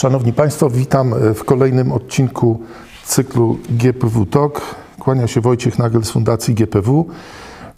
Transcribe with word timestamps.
Szanowni 0.00 0.32
Państwo, 0.32 0.70
witam 0.70 1.14
w 1.34 1.44
kolejnym 1.44 1.92
odcinku 1.92 2.60
cyklu 3.04 3.58
GPW 3.70 4.26
Talk. 4.26 4.60
Kłania 4.98 5.26
się 5.26 5.40
Wojciech 5.40 5.78
Nagel 5.78 6.04
z 6.04 6.10
Fundacji 6.10 6.54
GPW. 6.54 7.06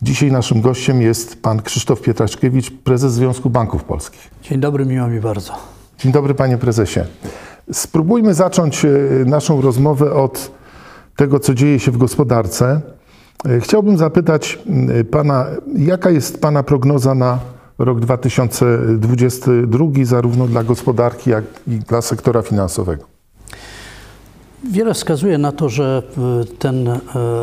Dzisiaj 0.02 0.32
naszym 0.32 0.60
gościem 0.60 1.02
jest 1.02 1.42
pan 1.42 1.62
Krzysztof 1.62 2.00
Pietraszkiewicz, 2.00 2.70
prezes 2.70 3.12
Związku 3.12 3.50
Banków 3.50 3.84
Polskich. 3.84 4.30
Dzień 4.42 4.60
dobry, 4.60 4.86
miło 4.86 5.08
mi 5.08 5.20
bardzo. 5.20 5.52
Dzień 5.98 6.12
dobry 6.12 6.34
panie 6.34 6.58
prezesie. 6.58 7.00
Spróbujmy 7.72 8.34
zacząć 8.34 8.84
e, 8.84 8.88
naszą 9.26 9.60
rozmowę 9.60 10.12
od 10.12 10.50
tego, 11.16 11.40
co 11.40 11.54
dzieje 11.54 11.78
się 11.78 11.90
w 11.90 11.98
gospodarce. 11.98 12.80
E, 13.44 13.60
chciałbym 13.60 13.96
zapytać 13.96 14.58
pana, 15.10 15.46
jaka 15.76 16.10
jest 16.10 16.40
pana 16.40 16.62
prognoza 16.62 17.14
na 17.14 17.38
rok 17.82 18.00
2022, 18.00 19.86
zarówno 20.04 20.46
dla 20.46 20.64
gospodarki, 20.64 21.30
jak 21.30 21.44
i 21.68 21.70
dla 21.70 22.02
sektora 22.02 22.42
finansowego? 22.42 23.04
Wiele 24.70 24.94
wskazuje 24.94 25.38
na 25.38 25.52
to, 25.52 25.68
że 25.68 26.02
e, 26.42 26.44
ten 26.58 27.00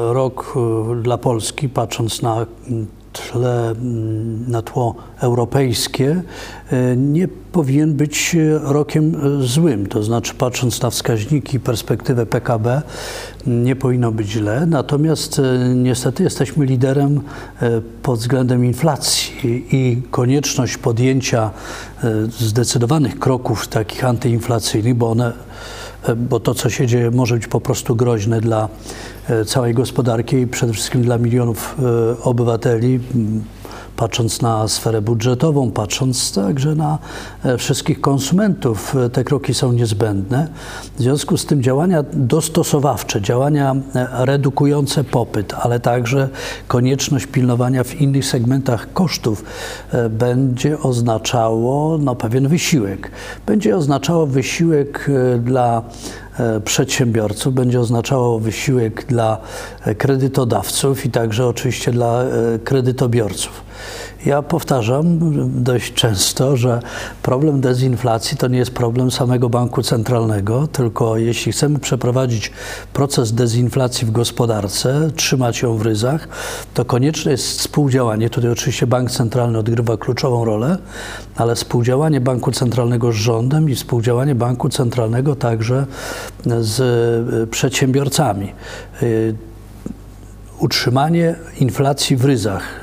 rok 0.09 0.53
dla 1.01 1.17
Polski, 1.17 1.69
patrząc 1.69 2.21
na 2.21 2.45
tle, 3.13 3.71
mm, 3.71 4.51
na 4.51 4.61
tło 4.61 4.95
europejskie, 5.21 6.21
e, 6.71 6.97
nie 6.97 7.27
powinien 7.27 7.93
być 7.93 8.35
rokiem 8.61 9.15
e, 9.15 9.47
złym. 9.47 9.85
To 9.85 10.03
znaczy, 10.03 10.33
patrząc 10.33 10.81
na 10.81 10.89
wskaźniki, 10.89 11.59
perspektywę 11.59 12.25
PKB, 12.25 12.81
nie 13.47 13.75
powinno 13.75 14.11
być 14.11 14.27
źle. 14.27 14.65
Natomiast 14.65 15.39
e, 15.39 15.75
niestety 15.75 16.23
jesteśmy 16.23 16.65
liderem 16.65 17.21
pod 18.03 18.19
względem 18.19 18.65
inflacji 18.65 19.65
i 19.71 20.01
konieczność 20.11 20.77
podjęcia 20.77 21.51
zdecydowanych 22.39 23.19
kroków 23.19 23.67
takich 23.67 24.05
antyinflacyjnych, 24.05 24.95
bo 24.95 25.11
one 25.11 25.33
bo 26.17 26.39
to, 26.39 26.53
co 26.53 26.69
się 26.69 26.87
dzieje, 26.87 27.11
może 27.11 27.35
być 27.35 27.47
po 27.47 27.61
prostu 27.61 27.95
groźne 27.95 28.41
dla 28.41 28.69
e, 29.29 29.45
całej 29.45 29.73
gospodarki 29.73 30.35
i 30.35 30.47
przede 30.47 30.73
wszystkim 30.73 31.01
dla 31.01 31.17
milionów 31.17 31.75
e, 31.79 32.23
obywateli 32.23 32.99
patrząc 33.99 34.41
na 34.41 34.67
sferę 34.67 35.01
budżetową, 35.01 35.71
patrząc 35.71 36.33
także 36.33 36.75
na 36.75 36.97
e, 37.43 37.57
wszystkich 37.57 38.01
konsumentów, 38.01 38.95
e, 38.95 39.09
te 39.09 39.23
kroki 39.23 39.53
są 39.53 39.71
niezbędne. 39.71 40.47
W 40.97 41.01
związku 41.01 41.37
z 41.37 41.45
tym 41.45 41.63
działania 41.63 42.03
dostosowawcze, 42.13 43.21
działania 43.21 43.75
e, 43.95 44.25
redukujące 44.25 45.03
popyt, 45.03 45.53
ale 45.53 45.79
także 45.79 46.29
konieczność 46.67 47.25
pilnowania 47.25 47.83
w 47.83 48.01
innych 48.01 48.25
segmentach 48.25 48.93
kosztów 48.93 49.43
będzie 50.09 50.79
oznaczało 50.79 51.97
no, 51.97 52.15
pewien 52.15 52.47
wysiłek. 52.47 53.11
Będzie 53.45 53.77
oznaczało 53.77 54.27
wysiłek 54.27 55.09
dla 55.43 55.81
przedsiębiorców, 56.65 57.53
będzie 57.53 57.79
oznaczało 57.79 58.39
wysiłek 58.39 59.05
dla 59.05 59.37
kredytodawców 59.97 61.05
i 61.05 61.11
także 61.11 61.47
oczywiście 61.47 61.91
dla 61.91 62.23
kredytobiorców. 62.63 63.68
Ja 64.25 64.41
powtarzam 64.41 65.19
dość 65.63 65.93
często, 65.93 66.57
że 66.57 66.81
problem 67.23 67.61
dezinflacji 67.61 68.37
to 68.37 68.47
nie 68.47 68.57
jest 68.57 68.71
problem 68.71 69.11
samego 69.11 69.49
banku 69.49 69.83
centralnego, 69.83 70.67
tylko 70.67 71.17
jeśli 71.17 71.51
chcemy 71.51 71.79
przeprowadzić 71.79 72.51
proces 72.93 73.33
dezinflacji 73.33 74.07
w 74.07 74.11
gospodarce, 74.11 75.09
trzymać 75.15 75.61
ją 75.61 75.77
w 75.77 75.81
ryzach, 75.81 76.27
to 76.73 76.85
konieczne 76.85 77.31
jest 77.31 77.59
współdziałanie. 77.59 78.29
Tutaj 78.29 78.51
oczywiście 78.51 78.87
bank 78.87 79.11
centralny 79.11 79.57
odgrywa 79.57 79.97
kluczową 79.97 80.45
rolę, 80.45 80.77
ale 81.35 81.55
współdziałanie 81.55 82.21
banku 82.21 82.51
centralnego 82.51 83.11
z 83.11 83.15
rządem 83.15 83.69
i 83.69 83.75
współdziałanie 83.75 84.35
banku 84.35 84.69
centralnego 84.69 85.35
także 85.35 85.85
z 86.59 87.49
przedsiębiorcami 87.49 88.53
utrzymanie 90.59 91.35
inflacji 91.59 92.15
w 92.15 92.25
ryzach 92.25 92.78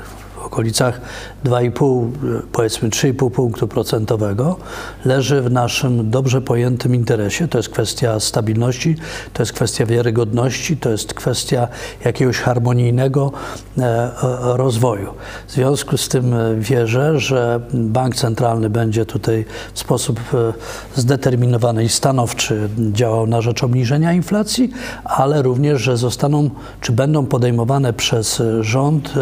okolicach 0.47 1.01
2,5, 1.45 2.11
powiedzmy 2.51 2.89
3,5 2.89 3.31
punktu 3.31 3.67
procentowego, 3.67 4.57
leży 5.05 5.41
w 5.41 5.51
naszym 5.51 6.09
dobrze 6.09 6.41
pojętym 6.41 6.95
interesie. 6.95 7.47
To 7.47 7.57
jest 7.57 7.69
kwestia 7.69 8.19
stabilności, 8.19 8.95
to 9.33 9.41
jest 9.41 9.53
kwestia 9.53 9.85
wiarygodności, 9.85 10.77
to 10.77 10.89
jest 10.89 11.13
kwestia 11.13 11.67
jakiegoś 12.05 12.37
harmonijnego 12.37 13.31
e, 13.77 14.11
rozwoju. 14.57 15.13
W 15.47 15.51
związku 15.51 15.97
z 15.97 16.09
tym 16.09 16.33
e, 16.33 16.55
wierzę, 16.55 17.19
że 17.19 17.59
bank 17.73 18.15
centralny 18.15 18.69
będzie 18.69 19.05
tutaj 19.05 19.45
w 19.73 19.79
sposób 19.79 20.19
e, 20.33 20.53
zdeterminowany 20.95 21.83
i 21.83 21.89
stanowczy 21.89 22.69
działał 22.91 23.27
na 23.27 23.41
rzecz 23.41 23.63
obniżenia 23.63 24.13
inflacji, 24.13 24.71
ale 25.03 25.41
również, 25.41 25.81
że 25.81 25.97
zostaną, 25.97 26.49
czy 26.81 26.91
będą 26.91 27.25
podejmowane 27.25 27.93
przez 27.93 28.41
rząd 28.61 29.13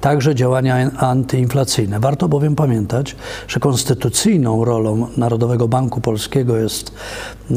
także 0.00 0.34
działania 0.34 0.61
antyinflacyjne. 0.96 2.00
Warto 2.00 2.28
bowiem 2.28 2.56
pamiętać, 2.56 3.16
że 3.48 3.60
konstytucyjną 3.60 4.64
rolą 4.64 5.06
Narodowego 5.16 5.68
Banku 5.68 6.00
Polskiego 6.00 6.56
jest 6.56 6.92
e, 7.50 7.54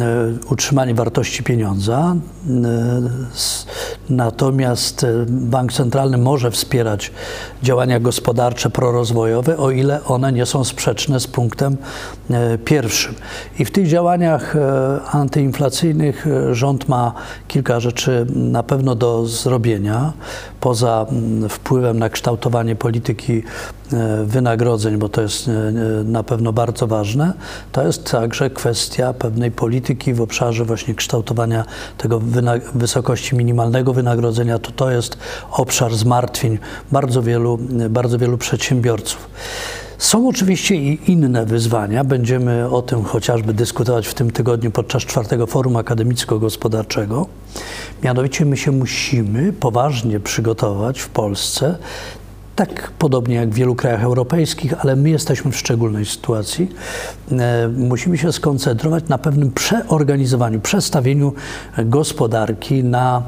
utrzymanie 0.50 0.96
wartości 0.96 1.44
pieniądza, 1.44 2.16
e, 2.16 2.56
natomiast 4.10 5.04
e, 5.04 5.26
Bank 5.28 5.74
Centralny 5.74 6.18
może 6.18 6.52
wspierać 6.52 7.12
działania 7.64 8.00
gospodarcze 8.00 8.70
prorozwojowe, 8.70 9.58
o 9.58 9.72
ile 9.72 10.04
one 10.04 10.32
nie 10.32 10.46
są 10.46 10.64
sprzeczne 10.64 11.20
z 11.20 11.28
punktem 11.28 11.78
pierwszym. 12.66 13.16
I 13.60 13.66
w 13.66 13.72
tych 13.72 13.88
działaniach 13.88 14.56
antyinflacyjnych 15.12 16.26
rząd 16.52 16.90
ma 16.90 17.14
kilka 17.48 17.80
rzeczy 17.80 18.26
na 18.36 18.64
pewno 18.64 18.96
do 18.96 19.26
zrobienia, 19.26 20.14
poza 20.66 21.06
wpływem 21.50 22.00
na 22.00 22.10
kształtowanie 22.10 22.76
polityki 22.76 23.44
e, 23.94 24.24
wynagrodzeń, 24.26 24.98
bo 24.98 25.10
to 25.10 25.22
jest 25.22 25.48
e, 25.48 25.52
na 26.04 26.24
pewno 26.24 26.54
bardzo 26.54 26.88
ważne, 26.88 27.34
to 27.72 27.88
jest 27.88 28.12
także 28.12 28.50
kwestia 28.50 29.14
pewnej 29.14 29.52
polityki 29.52 30.14
w 30.14 30.22
obszarze 30.22 30.66
właśnie 30.66 30.96
kształtowania 30.96 31.66
tego 31.98 32.22
wysokości 32.76 33.36
minimalnego 33.36 33.94
wynagrodzenia. 33.94 34.60
To, 34.60 34.72
to 34.72 34.92
jest 34.92 35.18
obszar 35.52 35.96
zmartwień 35.96 36.58
bardzo 36.92 37.22
wielu, 37.22 37.58
bardzo 37.90 38.18
wielu 38.18 38.38
przedsiębiorców. 38.38 39.30
Są 39.98 40.28
oczywiście 40.28 40.76
i 40.76 41.12
inne 41.12 41.46
wyzwania. 41.46 42.04
Będziemy 42.04 42.70
o 42.70 42.82
tym 42.82 43.04
chociażby 43.04 43.54
dyskutować 43.54 44.08
w 44.08 44.14
tym 44.14 44.32
tygodniu 44.32 44.72
podczas 44.72 45.04
czwartego 45.04 45.48
forum 45.48 45.76
akademicko-gospodarczego. 45.78 47.26
Mianowicie 48.04 48.46
my 48.46 48.58
się 48.58 48.72
musimy 48.72 49.54
poważnie 49.54 50.20
przygotować 50.20 51.00
w 51.00 51.10
Polsce 51.10 51.78
tak 52.56 52.92
podobnie 53.00 53.36
jak 53.36 53.50
w 53.50 53.54
wielu 53.54 53.76
krajach 53.76 54.04
europejskich, 54.04 54.74
ale 54.80 54.96
my 54.96 55.10
jesteśmy 55.10 55.52
w 55.52 55.58
szczególnej 55.58 56.06
sytuacji. 56.06 56.70
E, 57.32 57.68
musimy 57.68 58.18
się 58.18 58.32
skoncentrować 58.32 59.08
na 59.08 59.18
pewnym 59.18 59.52
przeorganizowaniu, 59.52 60.60
przestawieniu 60.60 61.34
gospodarki 61.86 62.84
na 62.84 63.24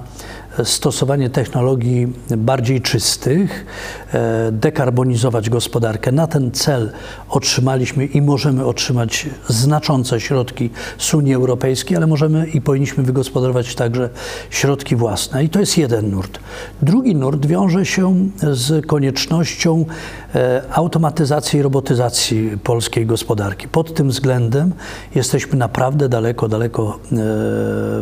stosowanie 0.64 1.30
technologii 1.30 2.08
bardziej 2.38 2.82
czystych, 2.82 3.66
e, 4.14 4.52
dekarbonizować 4.52 5.50
gospodarkę. 5.50 6.12
Na 6.12 6.28
ten 6.28 6.52
cel 6.52 6.92
otrzymaliśmy 7.30 8.06
i 8.06 8.22
możemy 8.22 8.66
otrzymać 8.66 9.26
znaczące 9.48 10.22
środki 10.22 10.70
z 10.98 11.14
Unii 11.14 11.34
Europejskiej, 11.34 11.98
ale 11.98 12.08
możemy 12.08 12.48
i 12.48 12.62
powinniśmy 12.62 13.04
wygospodarować 13.04 13.76
także 13.76 14.10
środki 14.50 14.96
własne. 14.96 15.44
I 15.44 15.50
to 15.50 15.60
jest 15.60 15.78
jeden 15.78 16.12
nurt. 16.12 16.40
Drugi 16.82 17.16
nurt 17.16 17.46
wiąże 17.46 17.86
się 17.86 18.16
z 18.52 18.86
koniecznością 18.86 19.86
e, 20.36 20.62
automatyzacji 20.72 21.60
i 21.60 21.62
robotyzacji 21.62 22.58
polskiej 22.64 23.06
gospodarki. 23.06 23.68
Pod 23.68 23.94
tym 23.94 24.10
względem 24.10 24.74
jesteśmy 25.16 25.58
naprawdę 25.58 26.10
daleko, 26.10 26.48
daleko 26.48 27.00
e, 27.04 27.16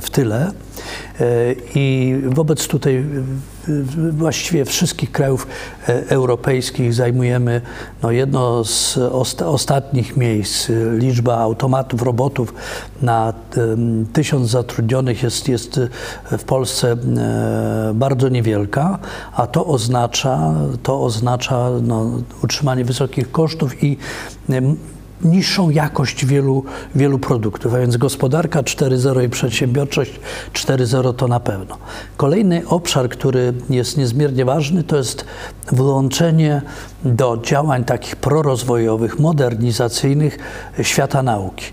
w 0.02 0.08
tyle. 0.12 0.52
I 1.76 2.16
wobec 2.26 2.68
tutaj 2.68 3.06
właściwie 4.12 4.66
wszystkich 4.66 5.12
krajów 5.12 5.48
e, 5.90 6.10
europejskich 6.10 6.94
zajmujemy 6.94 7.62
no, 8.04 8.12
jedno 8.12 8.64
z 8.64 8.98
ostatnich 9.46 10.18
miejsc. 10.18 10.72
Liczba 10.98 11.38
automatów, 11.38 12.02
robotów 12.02 12.54
na 13.02 13.34
tysiąc 14.14 14.50
zatrudnionych 14.50 15.24
jest, 15.24 15.50
jest 15.50 15.80
w 16.38 16.44
Polsce 16.44 16.92
e, 16.92 17.92
bardzo 17.94 18.30
niewielka, 18.30 19.00
a 19.34 19.48
to 19.48 19.66
oznacza, 19.66 20.54
to 20.84 21.04
oznacza 21.04 21.70
no, 21.84 22.12
utrzymanie 22.44 22.86
wysokich 22.86 23.32
kosztów 23.32 23.84
i 23.84 23.98
niższą 25.24 25.70
jakość 25.70 26.26
wielu, 26.26 26.64
wielu 26.96 27.20
produktów, 27.20 27.74
a 27.74 27.80
więc 27.80 27.98
gospodarka 27.98 28.62
4.0 28.62 29.26
i 29.26 29.30
przedsiębiorczość 29.30 30.20
4.0 30.54 31.14
to 31.14 31.28
na 31.28 31.40
pewno. 31.40 31.78
Kolejny 32.18 32.68
obszar, 32.68 33.10
który 33.10 33.54
jest 33.70 33.98
niezmiernie 33.98 34.46
ważny, 34.46 34.84
to 34.84 34.98
jest 34.98 35.26
włączenie 35.72 36.62
do 37.06 37.38
działań 37.44 37.84
takich 37.84 38.16
prorozwojowych, 38.16 39.20
modernizacyjnych 39.20 40.38
świata 40.82 41.24
nauki. 41.24 41.66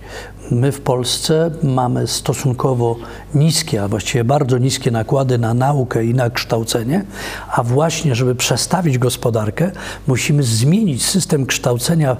My 0.50 0.72
w 0.72 0.80
Polsce 0.80 1.50
mamy 1.62 2.06
stosunkowo 2.06 2.96
niskie, 3.34 3.82
a 3.82 3.88
właściwie 3.88 4.24
bardzo 4.24 4.58
niskie 4.58 4.90
nakłady 4.90 5.38
na 5.38 5.54
naukę 5.54 6.04
i 6.04 6.14
na 6.14 6.30
kształcenie, 6.30 7.04
a 7.56 7.62
właśnie, 7.62 8.14
żeby 8.14 8.34
przestawić 8.34 8.98
gospodarkę, 8.98 9.70
musimy 10.06 10.42
zmienić 10.42 11.06
system 11.06 11.46
kształcenia 11.46 12.16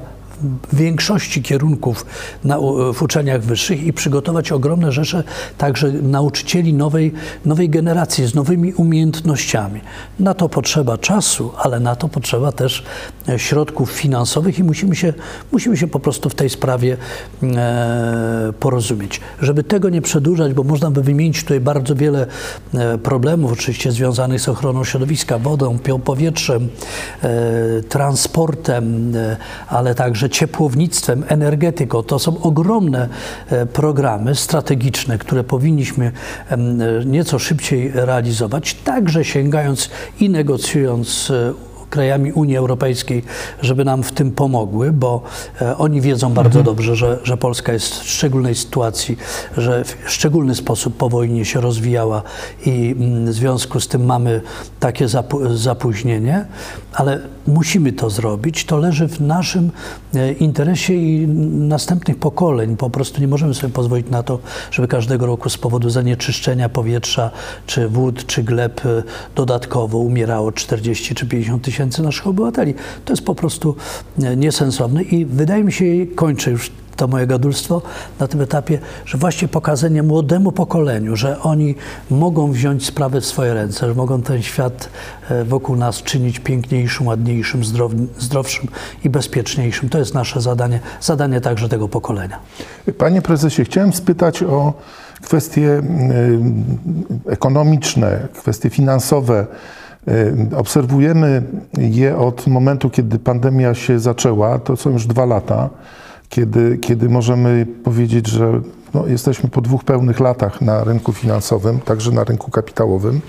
większości 0.73 1.43
kierunków 1.43 2.07
na, 2.45 2.59
w 2.95 3.03
uczelniach 3.03 3.43
wyższych 3.43 3.83
i 3.83 3.93
przygotować 3.93 4.53
ogromne 4.53 4.93
rzesze 4.93 5.25
także 5.59 5.93
nauczycieli 5.93 6.75
nowej, 6.75 7.13
nowej 7.45 7.71
generacji 7.71 8.27
z 8.27 8.35
nowymi 8.35 8.75
umiejętnościami. 8.75 9.81
Na 10.21 10.35
to 10.35 10.49
potrzeba 10.49 10.99
czasu, 10.99 11.53
ale 11.59 11.81
na 11.81 11.97
to 11.97 12.09
potrzeba 12.09 12.53
też 12.53 12.85
e, 13.29 13.39
środków 13.39 13.91
finansowych 13.91 14.59
i 14.59 14.65
musimy 14.65 14.97
się, 14.97 15.13
musimy 15.53 15.77
się 15.77 15.89
po 15.89 16.01
prostu 16.01 16.29
w 16.29 16.35
tej 16.35 16.51
sprawie 16.51 16.97
e, 17.43 18.53
porozumieć. 18.61 19.21
Żeby 19.41 19.65
tego 19.65 19.89
nie 19.89 20.03
przedłużać, 20.03 20.55
bo 20.55 20.63
można 20.63 20.91
by 20.91 21.03
wymienić 21.03 21.43
tutaj 21.43 21.61
bardzo 21.61 21.95
wiele 21.95 22.27
e, 22.75 22.99
problemów, 22.99 23.53
oczywiście 23.53 23.93
związanych 23.93 24.41
z 24.41 24.49
ochroną 24.49 24.85
środowiska, 24.85 25.39
wodą, 25.39 25.79
powietrzem, 26.05 26.69
transportem, 27.89 29.13
ale 29.69 29.95
także 29.95 30.29
ciepłownictwem, 30.33 31.25
energetyką. 31.29 32.03
To 32.03 32.19
są 32.19 32.43
ogromne 32.43 33.09
e, 33.49 33.67
programy 33.67 34.35
strategiczne, 34.35 35.19
które 35.19 35.45
powinniśmy 35.45 36.13
nieco 37.07 37.39
szybciej 37.39 37.91
realizować, 37.95 38.75
także 38.75 39.25
sięgając 39.25 39.91
i 40.21 40.31
negocjując 40.31 41.09
z 41.09 41.33
krajami 41.93 42.33
Unii 42.33 42.57
Europejskiej, 42.57 43.23
żeby 43.63 43.85
nam 43.85 44.03
w 44.03 44.13
tym 44.13 44.31
pomogły, 44.33 44.93
bo 44.93 45.23
e, 45.61 45.77
oni 45.77 46.01
wiedzą 46.01 46.33
bardzo 46.33 46.59
mhm. 46.59 46.65
dobrze, 46.65 46.97
że, 46.97 47.19
że 47.25 47.37
Polska 47.37 47.73
jest 47.73 48.01
w 48.01 48.11
szczególnej 48.11 48.55
sytuacji, 48.55 49.17
że 49.57 49.85
w 49.85 50.11
szczególny 50.11 50.55
sposób 50.55 50.97
po 50.97 51.09
wojnie 51.09 51.45
się 51.45 51.61
rozwijała 51.61 52.23
i 52.67 52.95
mm, 52.99 53.27
w 53.27 53.33
związku 53.33 53.81
z 53.81 53.89
tym 53.89 54.05
mamy 54.05 54.41
takie 54.81 55.07
zapóźnienie, 55.55 56.47
ale 56.93 57.21
musimy 57.47 57.93
to 57.93 58.11
zrobić. 58.11 58.65
To 58.65 58.77
leży 58.77 59.09
w 59.09 59.21
naszym 59.21 59.71
e, 60.15 60.33
interesie 60.33 60.95
i 60.95 61.27
następnych 61.49 62.19
pokoleń. 62.19 62.77
Po 62.77 62.91
prostu 62.91 63.21
nie 63.21 63.29
możemy 63.29 63.55
sobie 63.55 63.73
pozwolić 63.73 64.11
na 64.11 64.23
to, 64.23 64.39
żeby 64.71 64.89
każdego 64.89 65.27
roku 65.27 65.51
z 65.51 65.59
powodu 65.59 65.91
zanieczyszczenia 65.91 66.69
powietrza, 66.69 67.31
czy 67.67 67.89
wód, 67.89 68.27
czy 68.27 68.43
gleb 68.43 68.87
e, 68.87 69.03
dodatkowo 69.35 69.99
umierało 69.99 70.53
40 70.53 71.15
czy 71.15 71.27
50 71.27 71.65
tysięcy 71.65 71.82
naszych 72.03 72.27
obywateli. 72.27 72.75
To 73.05 73.13
jest 73.13 73.25
po 73.25 73.35
prostu 73.35 73.77
e, 74.23 74.37
niesensowne 74.37 75.03
i 75.03 75.27
wydaje 75.27 75.65
mi 75.65 75.73
się, 75.73 75.85
kończę 76.15 76.51
już 76.51 76.71
to 76.97 77.09
moje 77.09 77.27
gadulstwo 77.27 77.83
na 78.21 78.29
tym 78.29 78.41
etapie, 78.41 78.79
że 79.07 79.19
właśnie 79.19 79.49
pokazanie 79.49 80.03
młodemu 80.03 80.53
pokoleniu, 80.53 81.17
że 81.17 81.41
oni 81.41 81.75
mogą 82.11 82.53
wziąć 82.53 82.87
sprawę 82.87 83.21
w 83.21 83.27
swoje 83.27 83.55
ręce, 83.55 83.87
że 83.87 83.95
mogą 83.95 84.23
ten 84.23 84.43
świat 84.43 84.89
e, 85.31 85.45
wokół 85.45 85.77
nas 85.77 86.03
czynić 86.03 86.39
piękniejszym, 86.39 87.07
ładniejszym, 87.07 87.65
zdrow, 87.65 87.93
zdrowszym 88.19 88.69
i 89.05 89.11
bezpieczniejszym. 89.11 89.89
To 89.89 89.99
jest 89.99 90.15
nasze 90.15 90.41
zadanie, 90.41 90.81
zadanie 91.01 91.41
także 91.41 91.69
tego 91.69 91.89
pokolenia. 91.89 92.39
Panie 92.99 93.23
prezesie, 93.23 93.65
chciałem 93.65 93.93
spytać 93.93 94.43
o 94.43 94.73
kwestie 95.23 95.83
ekonomiczne, 97.27 98.29
kwestie 98.35 98.71
finansowe. 98.71 99.47
E, 100.09 100.57
obserwujemy 100.57 101.43
je 101.79 102.17
od 102.19 102.47
momentu, 102.47 102.91
kiedy 102.91 103.19
pandemia 103.19 103.75
się 103.75 104.01
zaczęła, 104.01 104.59
to 104.59 104.77
są 104.77 104.91
już 104.91 105.07
dwa 105.07 105.25
lata 105.25 105.71
kiedy, 106.33 106.79
kiedy 106.79 107.09
możemy 107.09 107.67
powiedzieć, 107.85 108.27
że 108.27 108.61
no, 108.95 109.07
jesteśmy 109.07 109.51
po 109.51 109.61
dwóch 109.61 109.85
pełnych 109.85 110.21
latach 110.21 110.61
na 110.61 110.85
rynku 110.85 111.13
finansowym, 111.13 111.81
także 111.81 112.11
na 112.11 112.25
rynku 112.25 112.51
kapitałowym. 112.51 113.21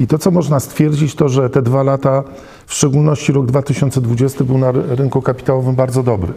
I 0.00 0.06
to, 0.06 0.18
co 0.18 0.30
można 0.30 0.60
stwierdzić, 0.60 1.14
to, 1.14 1.28
że 1.28 1.50
te 1.50 1.62
dwa 1.62 1.82
lata, 1.82 2.24
w 2.66 2.74
szczególności 2.74 3.32
rok 3.32 3.46
2020, 3.46 4.44
był 4.44 4.58
na 4.58 4.72
rynku 4.72 5.22
kapitałowym 5.22 5.74
bardzo 5.74 6.02
dobry. 6.02 6.32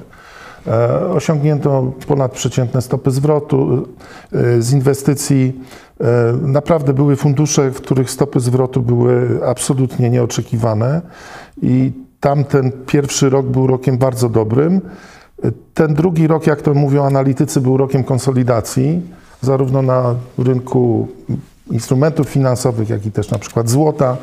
E, 0.68 1.00
osiągnięto 1.10 1.94
ponadprzeciętne 2.08 2.82
stopy 2.82 3.12
zwrotu 3.12 3.88
e, 4.34 4.62
z 4.62 4.74
inwestycji. 4.74 5.62
E, 6.02 6.34
naprawdę 6.42 6.94
były 6.94 7.16
fundusze, 7.16 7.72
w 7.72 7.82
których 7.82 8.10
stopy 8.10 8.40
zwrotu 8.40 8.82
były 8.82 9.40
absolutnie 9.48 10.10
nieoczekiwane 10.10 11.02
i 11.62 11.92
tamten 12.20 12.72
pierwszy 12.86 13.30
rok 13.30 13.46
był 13.46 13.68
rokiem 13.68 13.98
bardzo 13.98 14.30
dobrym. 14.30 14.82
Ten 15.74 15.94
drugi 15.94 16.28
rok, 16.28 16.48
jak 16.48 16.62
to 16.62 16.74
mówią 16.74 17.06
analitycy, 17.06 17.62
był 17.62 17.78
rokiem 17.78 18.04
konsolidacji, 18.04 19.02
zarówno 19.42 19.82
na 19.82 20.16
rynku 20.38 21.08
instrumentów 21.72 22.30
finansowych, 22.30 22.90
jak 22.90 23.06
i 23.06 23.12
też 23.12 23.32
na 23.32 23.40
przykład 23.40 23.70
złota. 23.70 24.18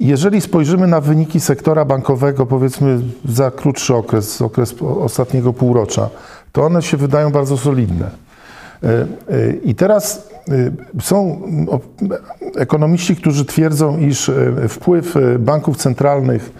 E, 0.00 0.04
jeżeli 0.04 0.40
spojrzymy 0.40 0.86
na 0.86 1.00
wyniki 1.00 1.40
sektora 1.40 1.84
bankowego, 1.84 2.46
powiedzmy 2.46 3.00
za 3.24 3.50
krótszy 3.50 3.94
okres, 3.94 4.42
okres 4.42 4.74
ostatniego 4.82 5.52
półrocza, 5.52 6.10
to 6.52 6.64
one 6.64 6.82
się 6.82 6.96
wydają 6.96 7.30
bardzo 7.30 7.56
solidne. 7.56 8.10
E, 8.82 8.88
e, 8.88 9.06
I 9.64 9.74
teraz 9.74 10.28
są 11.00 11.42
ekonomiści, 12.56 13.16
którzy 13.16 13.44
twierdzą, 13.44 13.98
iż 13.98 14.30
wpływ 14.68 15.14
banków 15.38 15.76
centralnych 15.76 16.52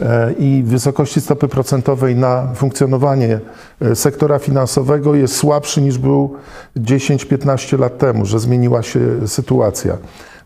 E, 0.00 0.32
i 0.32 0.62
wysokości 0.66 1.20
stopy 1.20 1.48
procentowej 1.48 2.16
na 2.16 2.48
funkcjonowanie 2.54 3.40
e, 3.80 3.94
sektora 3.94 4.38
finansowego 4.38 5.14
jest 5.14 5.36
słabszy 5.36 5.82
niż 5.82 5.98
był 5.98 6.36
10-15 6.76 7.78
lat 7.78 7.98
temu, 7.98 8.26
że 8.26 8.38
zmieniła 8.40 8.82
się 8.82 9.00
sytuacja. 9.26 9.96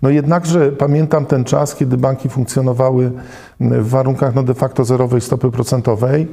No 0.02 0.10
jednakże 0.10 0.72
pamiętam 0.72 1.26
ten 1.26 1.44
czas, 1.44 1.74
kiedy 1.74 1.96
banki 1.96 2.28
funkcjonowały 2.28 3.12
w 3.60 3.88
warunkach 3.88 4.34
no 4.34 4.42
de 4.42 4.54
facto 4.54 4.84
zerowej 4.84 5.20
stopy 5.20 5.50
procentowej 5.50 6.28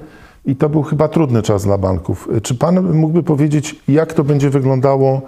i 0.46 0.56
to 0.56 0.70
był 0.70 0.84
chyba 0.84 1.08
trudny 1.08 1.42
czas 1.42 1.64
dla 1.64 1.78
banków. 1.78 2.28
Czy 2.44 2.56
pan 2.56 2.94
mógłby 2.94 3.24
powiedzieć, 3.24 3.76
jak 3.88 4.14
to 4.14 4.24
będzie 4.24 4.50
wyglądało? 4.50 5.22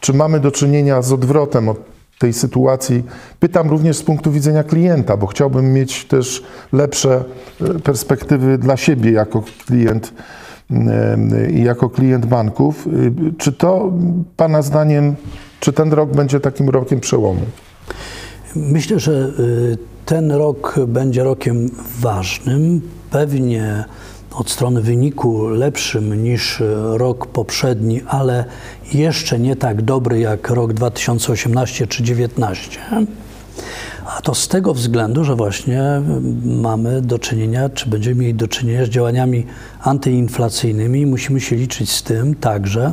Czy 0.00 0.12
mamy 0.12 0.40
do 0.40 0.50
czynienia 0.50 1.02
z 1.02 1.12
odwrotem 1.12 1.68
od 1.68 1.92
tej 2.18 2.32
sytuacji. 2.32 3.04
Pytam 3.40 3.70
również 3.70 3.96
z 3.96 4.02
punktu 4.02 4.32
widzenia 4.32 4.64
klienta, 4.64 5.16
bo 5.16 5.26
chciałbym 5.26 5.72
mieć 5.72 6.04
też 6.04 6.42
lepsze 6.72 7.24
e, 7.60 7.78
perspektywy 7.78 8.58
dla 8.58 8.76
siebie 8.76 9.10
jako 9.12 9.42
klient 9.66 10.12
i 11.50 11.62
jako 11.62 11.90
klient 11.90 12.26
banków. 12.26 12.86
E, 12.86 12.90
czy 13.38 13.52
to 13.52 13.92
Pana 14.36 14.62
zdaniem, 14.62 15.14
czy 15.60 15.72
ten 15.72 15.92
rok 15.92 16.10
będzie 16.10 16.40
takim 16.40 16.68
rokiem 16.68 17.00
przełomu? 17.00 17.42
Myślę, 18.56 19.00
że 19.00 19.32
ten 20.06 20.32
rok 20.32 20.76
będzie 20.88 21.24
rokiem 21.24 21.70
ważnym. 22.00 22.80
Pewnie 23.10 23.84
od 24.34 24.50
strony 24.50 24.82
wyniku 24.82 25.48
lepszym 25.48 26.24
niż 26.24 26.62
rok 26.92 27.26
poprzedni, 27.26 28.00
ale 28.06 28.44
jeszcze 28.92 29.38
nie 29.38 29.56
tak 29.56 29.82
dobry 29.82 30.20
jak 30.20 30.50
rok 30.50 30.72
2018 30.72 31.86
czy 31.86 32.02
2019. 32.02 32.80
A 34.06 34.20
to 34.22 34.34
z 34.34 34.48
tego 34.48 34.74
względu, 34.74 35.24
że 35.24 35.36
właśnie 35.36 36.02
mamy 36.44 37.02
do 37.02 37.18
czynienia, 37.18 37.68
czy 37.68 37.90
będziemy 37.90 38.20
mieli 38.20 38.34
do 38.34 38.48
czynienia 38.48 38.84
z 38.84 38.88
działaniami 38.88 39.46
antyinflacyjnymi 39.82 41.00
i 41.00 41.06
musimy 41.06 41.40
się 41.40 41.56
liczyć 41.56 41.90
z 41.92 42.02
tym 42.02 42.34
także, 42.34 42.92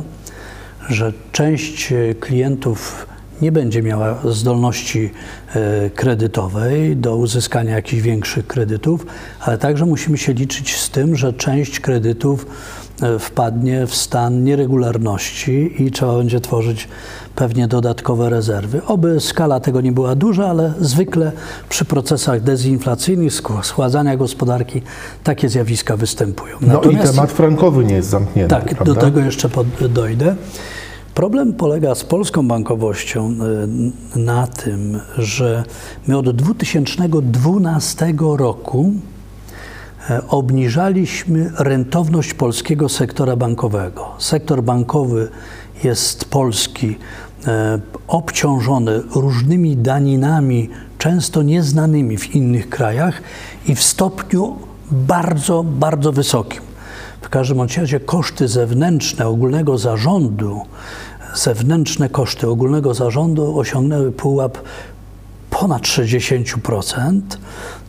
że 0.88 1.12
część 1.32 1.94
klientów 2.20 3.06
nie 3.42 3.52
będzie 3.52 3.82
miała 3.82 4.18
zdolności 4.24 5.10
e, 5.54 5.90
kredytowej 5.90 6.96
do 6.96 7.16
uzyskania 7.16 7.74
jakichś 7.74 8.02
większych 8.02 8.46
kredytów, 8.46 9.06
ale 9.40 9.58
także 9.58 9.86
musimy 9.86 10.18
się 10.18 10.32
liczyć 10.32 10.76
z 10.76 10.90
tym, 10.90 11.16
że 11.16 11.32
część 11.32 11.80
kredytów 11.80 12.46
e, 13.02 13.18
wpadnie 13.18 13.86
w 13.86 13.94
stan 13.94 14.44
nieregularności 14.44 15.82
i 15.82 15.90
trzeba 15.90 16.16
będzie 16.16 16.40
tworzyć 16.40 16.88
pewnie 17.36 17.68
dodatkowe 17.68 18.30
rezerwy. 18.30 18.82
Oby 18.86 19.20
skala 19.20 19.60
tego 19.60 19.80
nie 19.80 19.92
była 19.92 20.14
duża, 20.14 20.46
ale 20.46 20.72
zwykle 20.80 21.32
przy 21.68 21.84
procesach 21.84 22.40
dezinflacyjnych, 22.40 23.32
schładzania 23.62 24.16
gospodarki 24.16 24.82
takie 25.24 25.48
zjawiska 25.48 25.96
występują. 25.96 26.56
No 26.60 26.74
Natomiast, 26.74 27.12
i 27.12 27.16
temat 27.16 27.32
frankowy 27.32 27.84
nie 27.84 27.94
jest 27.94 28.08
zamknięty. 28.08 28.50
Tak, 28.54 28.64
prawda? 28.64 28.84
do 28.84 29.00
tego 29.00 29.20
jeszcze 29.20 29.48
dojdę. 29.88 30.36
Problem 31.20 31.52
polega 31.52 31.94
z 31.94 32.04
polską 32.04 32.48
bankowością 32.48 33.34
e, 34.14 34.18
na 34.18 34.46
tym, 34.46 35.00
że 35.18 35.64
my 36.06 36.18
od 36.18 36.30
2012 36.30 38.14
roku 38.38 38.92
e, 40.10 40.22
obniżaliśmy 40.28 41.50
rentowność 41.58 42.34
polskiego 42.34 42.88
sektora 42.88 43.36
bankowego. 43.36 44.08
Sektor 44.18 44.62
bankowy 44.62 45.28
jest 45.84 46.24
polski 46.24 46.98
e, 47.46 47.80
obciążony 48.08 49.02
różnymi 49.14 49.76
daninami, 49.76 50.68
często 50.98 51.42
nieznanymi 51.42 52.18
w 52.18 52.34
innych 52.34 52.68
krajach 52.68 53.22
i 53.68 53.74
w 53.74 53.82
stopniu 53.82 54.56
bardzo, 54.90 55.64
bardzo 55.64 56.12
wysokim. 56.12 56.60
W 57.20 57.28
każdym 57.28 57.60
razie 57.60 58.00
koszty 58.00 58.48
zewnętrzne 58.48 59.26
ogólnego 59.26 59.78
zarządu, 59.78 60.60
zewnętrzne 61.34 62.08
koszty 62.08 62.48
ogólnego 62.48 62.94
zarządu 62.94 63.58
osiągnęły 63.58 64.12
pułap 64.12 64.58
ponad 65.50 65.82
60%, 65.82 67.20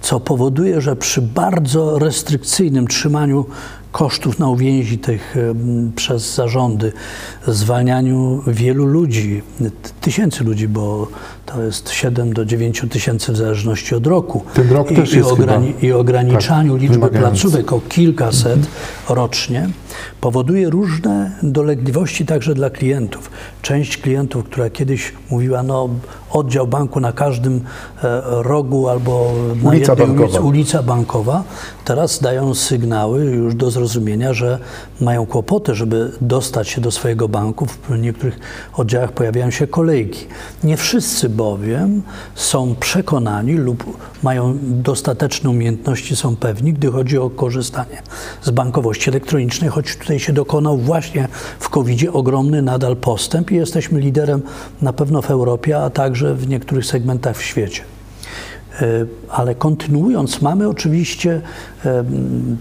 co 0.01 0.19
powoduje, 0.19 0.81
że 0.81 0.95
przy 0.95 1.21
bardzo 1.21 1.99
restrykcyjnym 1.99 2.87
trzymaniu 2.87 3.45
kosztów 3.91 4.39
na 4.39 4.49
uwięzi 4.49 4.97
tych 4.97 5.35
przez 5.95 6.35
zarządy, 6.35 6.93
zwalnianiu 7.47 8.43
wielu 8.47 8.85
ludzi, 8.85 9.41
tysięcy 10.01 10.43
ludzi, 10.43 10.67
bo 10.67 11.07
to 11.45 11.63
jest 11.63 11.89
7 11.89 12.33
do 12.33 12.45
9 12.45 12.85
tysięcy 12.89 13.31
w 13.31 13.37
zależności 13.37 13.95
od 13.95 14.07
roku. 14.07 14.43
Ten 14.53 14.69
rok 14.69 14.91
I, 14.91 14.95
też 14.95 15.13
i, 15.13 15.17
jest 15.17 15.29
chyba- 15.29 15.61
I 15.81 15.91
ograniczaniu 15.91 16.73
tak, 16.73 16.81
liczby 16.81 17.09
placówek 17.09 17.73
o 17.73 17.81
kilkaset 17.89 18.59
rocznie 19.09 19.69
powoduje 20.21 20.69
różne 20.69 21.31
dolegliwości 21.43 22.25
także 22.25 22.53
dla 22.53 22.69
klientów. 22.69 23.31
Część 23.61 23.97
klientów, 23.97 24.43
która 24.45 24.69
kiedyś 24.69 25.13
mówiła, 25.29 25.63
no 25.63 25.89
oddział 26.31 26.67
banku 26.67 26.99
na 26.99 27.11
każdym 27.11 27.61
e, 28.03 28.21
rogu 28.41 28.89
albo 28.89 29.33
na 29.63 29.69
Ulica 29.69 29.90
jednej 29.99 30.17
bankowa. 30.17 30.39
ulica 30.39 30.83
bankowa, 30.83 31.43
teraz 31.85 32.19
dają 32.19 32.53
sygnały 32.53 33.25
już 33.25 33.55
do 33.55 33.71
zrozumienia, 33.71 34.33
że 34.33 34.59
mają 35.01 35.25
kłopoty, 35.25 35.75
żeby 35.75 36.11
dostać 36.21 36.67
się 36.67 36.81
do 36.81 36.91
swojego 36.91 37.27
banku. 37.27 37.65
W 37.65 37.99
niektórych 37.99 38.39
oddziałach 38.73 39.11
pojawiają 39.11 39.51
się 39.51 39.67
kolejki. 39.67 40.27
Nie 40.63 40.77
wszyscy 40.77 41.29
bowiem 41.29 42.01
są 42.35 42.75
przekonani 42.75 43.53
lub 43.53 43.97
mają 44.23 44.57
dostateczne 44.61 45.49
umiejętności, 45.49 46.15
są 46.15 46.35
pewni, 46.35 46.73
gdy 46.73 46.91
chodzi 46.91 47.17
o 47.17 47.29
korzystanie 47.29 48.01
z 48.41 48.49
bankowości 48.49 49.09
elektronicznej, 49.09 49.69
choć 49.69 49.97
tutaj 49.97 50.19
się 50.19 50.33
dokonał 50.33 50.77
właśnie 50.77 51.27
w 51.59 51.69
covid 51.69 52.09
ogromny 52.13 52.61
nadal 52.61 52.95
postęp 52.95 53.51
i 53.51 53.55
jesteśmy 53.55 53.99
liderem 53.99 54.41
na 54.81 54.93
pewno 54.93 55.21
w 55.21 55.31
Europie, 55.31 55.83
a 55.83 55.89
także 55.89 56.35
w 56.35 56.47
niektórych 56.47 56.85
segmentach 56.85 57.37
w 57.37 57.43
świecie. 57.43 57.83
E, 58.81 59.05
Ale 59.29 59.55
kontynuując, 59.55 60.41
mamy 60.41 60.69
oczywiście 60.69 61.41
em, 61.85 62.57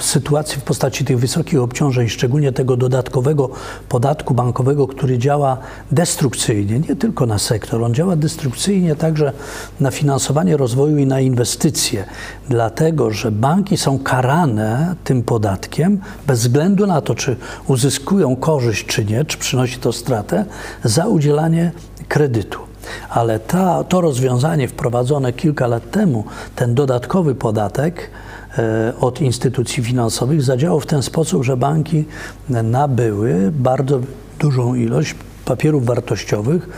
sytuację 0.00 0.58
w 0.58 0.62
postaci 0.62 1.04
tych 1.04 1.18
wysokich 1.18 1.60
obciążeń, 1.60 2.08
szczególnie 2.08 2.52
tego 2.52 2.76
dodatkowego 2.76 3.50
podatku 3.88 4.34
bankowego, 4.34 4.86
który 4.86 5.18
działa 5.18 5.58
destrukcyjnie, 5.90 6.78
nie 6.78 6.96
tylko 6.96 7.26
na 7.26 7.38
sektor, 7.38 7.82
on 7.82 7.94
działa 7.94 8.16
destrukcyjnie 8.16 8.96
także 8.96 9.32
na 9.80 9.90
finansowanie 9.90 10.56
rozwoju 10.56 10.98
i 10.98 11.06
na 11.06 11.20
inwestycje, 11.20 12.04
dlatego 12.48 13.10
że 13.10 13.32
banki 13.32 13.76
są 13.76 13.98
karane 13.98 14.94
tym 15.04 15.22
podatkiem 15.22 16.00
bez 16.26 16.40
względu 16.40 16.86
na 16.86 17.00
to, 17.00 17.14
czy 17.14 17.36
uzyskują 17.66 18.36
korzyść, 18.36 18.86
czy 18.86 19.04
nie, 19.04 19.24
czy 19.24 19.38
przynosi 19.38 19.78
to 19.78 19.92
stratę, 19.92 20.44
za 20.84 21.06
udzielanie 21.06 21.72
kredytu. 22.08 22.71
Ale 23.10 23.38
ta, 23.38 23.84
to 23.84 24.00
rozwiązanie 24.00 24.68
wprowadzone 24.68 25.32
kilka 25.32 25.66
lat 25.66 25.90
temu, 25.90 26.24
ten 26.56 26.74
dodatkowy 26.74 27.34
podatek 27.34 28.10
e, 28.58 28.92
od 29.00 29.20
instytucji 29.20 29.82
finansowych 29.82 30.42
zadziałał 30.42 30.80
w 30.80 30.86
ten 30.86 31.02
sposób, 31.02 31.44
że 31.44 31.56
banki 31.56 32.04
nabyły 32.48 33.52
bardzo 33.52 34.00
dużą 34.38 34.74
ilość 34.74 35.14
papierów 35.44 35.86
wartościowych, 35.86 36.68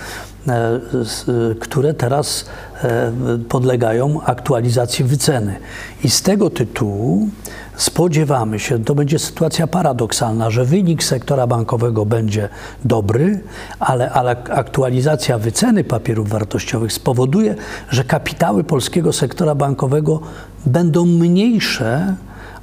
e, 0.48 0.52
e, 0.52 0.80
które 1.60 1.94
teraz 1.94 2.44
podlegają 3.48 4.20
aktualizacji 4.22 5.04
wyceny. 5.04 5.56
I 6.04 6.10
z 6.10 6.22
tego 6.22 6.50
tytułu 6.50 7.28
spodziewamy 7.76 8.58
się, 8.58 8.84
to 8.84 8.94
będzie 8.94 9.18
sytuacja 9.18 9.66
paradoksalna, 9.66 10.50
że 10.50 10.64
wynik 10.64 11.04
sektora 11.04 11.46
bankowego 11.46 12.06
będzie 12.06 12.48
dobry, 12.84 13.40
ale, 13.80 14.10
ale 14.10 14.30
aktualizacja 14.50 15.38
wyceny 15.38 15.84
papierów 15.84 16.28
wartościowych 16.28 16.92
spowoduje, 16.92 17.54
że 17.90 18.04
kapitały 18.04 18.64
polskiego 18.64 19.12
sektora 19.12 19.54
bankowego 19.54 20.20
będą 20.66 21.06
mniejsze 21.06 22.14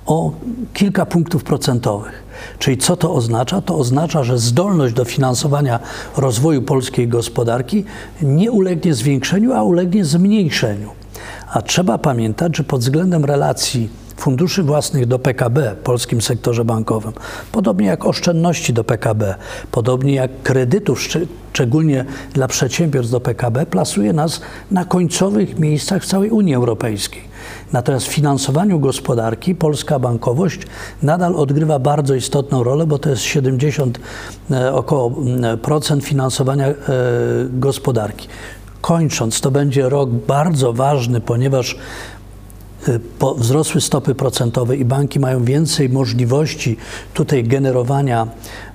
o 0.05 0.31
kilka 0.73 1.05
punktów 1.05 1.43
procentowych. 1.43 2.23
Czyli 2.59 2.77
co 2.77 2.97
to 2.97 3.13
oznacza? 3.13 3.61
To 3.61 3.77
oznacza, 3.77 4.23
że 4.23 4.37
zdolność 4.37 4.93
do 4.93 5.05
finansowania 5.05 5.79
rozwoju 6.17 6.61
polskiej 6.61 7.07
gospodarki 7.07 7.85
nie 8.21 8.51
ulegnie 8.51 8.93
zwiększeniu, 8.93 9.53
a 9.53 9.63
ulegnie 9.63 10.05
zmniejszeniu. 10.05 10.89
A 11.53 11.61
trzeba 11.61 11.97
pamiętać, 11.97 12.57
że 12.57 12.63
pod 12.63 12.81
względem 12.81 13.25
relacji 13.25 13.89
funduszy 14.21 14.63
własnych 14.63 15.05
do 15.05 15.19
PKB 15.19 15.75
w 15.75 15.83
polskim 15.83 16.21
sektorze 16.21 16.65
bankowym, 16.65 17.13
podobnie 17.51 17.87
jak 17.87 18.05
oszczędności 18.05 18.73
do 18.73 18.83
PKB, 18.83 19.35
podobnie 19.71 20.15
jak 20.15 20.31
kredytów, 20.43 20.99
szcz- 20.99 21.27
szczególnie 21.53 22.05
dla 22.33 22.47
przedsiębiorstw 22.47 23.11
do 23.11 23.19
PKB, 23.19 23.65
plasuje 23.65 24.13
nas 24.13 24.41
na 24.71 24.85
końcowych 24.85 25.59
miejscach 25.59 26.03
w 26.03 26.05
całej 26.05 26.29
Unii 26.29 26.55
Europejskiej. 26.55 27.21
Natomiast 27.73 28.07
w 28.07 28.13
finansowaniu 28.13 28.79
gospodarki 28.79 29.55
polska 29.55 29.99
bankowość 29.99 30.59
nadal 31.03 31.35
odgrywa 31.35 31.79
bardzo 31.79 32.15
istotną 32.15 32.63
rolę, 32.63 32.87
bo 32.87 32.99
to 32.99 33.09
jest 33.09 33.21
70 33.21 33.99
e, 34.51 34.73
około 34.73 35.15
procent 35.61 36.03
finansowania 36.03 36.67
e, 36.67 36.75
gospodarki. 37.49 38.27
Kończąc, 38.81 39.41
to 39.41 39.51
będzie 39.51 39.89
rok 39.89 40.09
bardzo 40.09 40.73
ważny, 40.73 41.21
ponieważ 41.21 41.75
po, 41.75 41.79
wzrosły 43.37 43.81
stopy 43.81 44.15
procentowe 44.15 44.77
i 44.77 44.85
banki 44.85 45.19
mają 45.19 45.43
więcej 45.43 45.89
możliwości 45.89 46.77
tutaj 47.13 47.43
generowania 47.43 48.27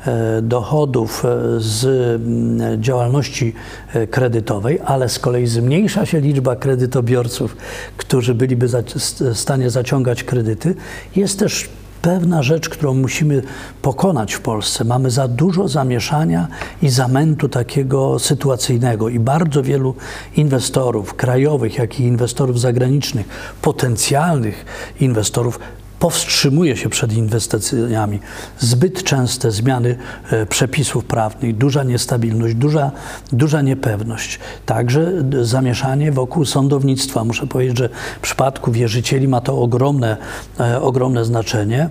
e, 0.06 0.42
dochodów 0.42 1.24
e, 1.24 1.28
z 1.58 1.84
mm, 1.86 2.82
działalności 2.82 3.54
e, 3.94 4.06
kredytowej, 4.06 4.80
ale 4.84 5.08
z 5.08 5.18
kolei 5.18 5.46
zmniejsza 5.46 6.06
się 6.06 6.20
liczba 6.20 6.56
kredytobiorców, 6.56 7.56
którzy 7.96 8.34
byliby 8.34 8.68
w 8.68 9.38
stanie 9.38 9.70
zaciągać 9.70 10.24
kredyty. 10.24 10.74
Jest 11.16 11.38
też 11.38 11.68
pewna 12.02 12.42
rzecz, 12.42 12.68
którą 12.68 12.94
musimy 12.94 13.42
pokonać 13.82 14.34
w 14.34 14.40
Polsce. 14.40 14.84
Mamy 14.84 15.10
za 15.10 15.28
dużo 15.28 15.68
zamieszania 15.68 16.48
i 16.82 16.88
zamętu 16.88 17.48
takiego 17.48 18.18
sytuacyjnego 18.18 19.08
i 19.08 19.18
bardzo 19.18 19.62
wielu 19.62 19.94
inwestorów 20.36 21.14
krajowych, 21.14 21.78
jak 21.78 22.00
i 22.00 22.02
inwestorów 22.02 22.60
zagranicznych, 22.60 23.28
potencjalnych 23.62 24.64
inwestorów 25.00 25.58
powstrzymuje 25.98 26.76
się 26.76 26.88
przed 26.88 27.12
inwestycjami. 27.12 28.20
Zbyt 28.58 29.02
częste 29.02 29.50
zmiany 29.50 29.96
e, 30.30 30.46
przepisów 30.46 31.04
prawnych, 31.04 31.56
duża 31.56 31.82
niestabilność, 31.82 32.54
duża, 32.54 32.90
duża 33.32 33.62
niepewność. 33.62 34.38
Także 34.66 35.12
zamieszanie 35.42 36.12
wokół 36.12 36.44
sądownictwa. 36.44 37.24
Muszę 37.24 37.46
powiedzieć, 37.46 37.78
że 37.78 37.88
w 38.16 38.20
przypadku 38.20 38.72
wierzycieli 38.72 39.28
ma 39.28 39.40
to 39.40 39.62
ogromne, 39.62 40.16
e, 40.60 40.80
ogromne 40.80 41.24
znaczenie. 41.24 41.88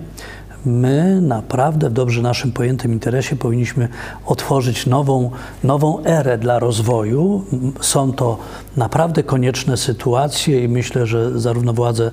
My 0.66 1.20
naprawdę 1.20 1.90
w 1.90 1.92
dobrze 1.92 2.22
naszym 2.22 2.52
pojętym 2.52 2.92
interesie 2.92 3.36
powinniśmy 3.36 3.88
otworzyć 4.26 4.86
nową, 4.86 5.30
nową 5.64 6.04
erę 6.04 6.38
dla 6.38 6.58
rozwoju. 6.58 7.44
Są 7.80 8.12
to 8.12 8.38
naprawdę 8.76 9.22
konieczne 9.22 9.76
sytuacje 9.76 10.64
i 10.64 10.68
myślę, 10.68 11.06
że 11.06 11.40
zarówno 11.40 11.72
władze 11.72 12.10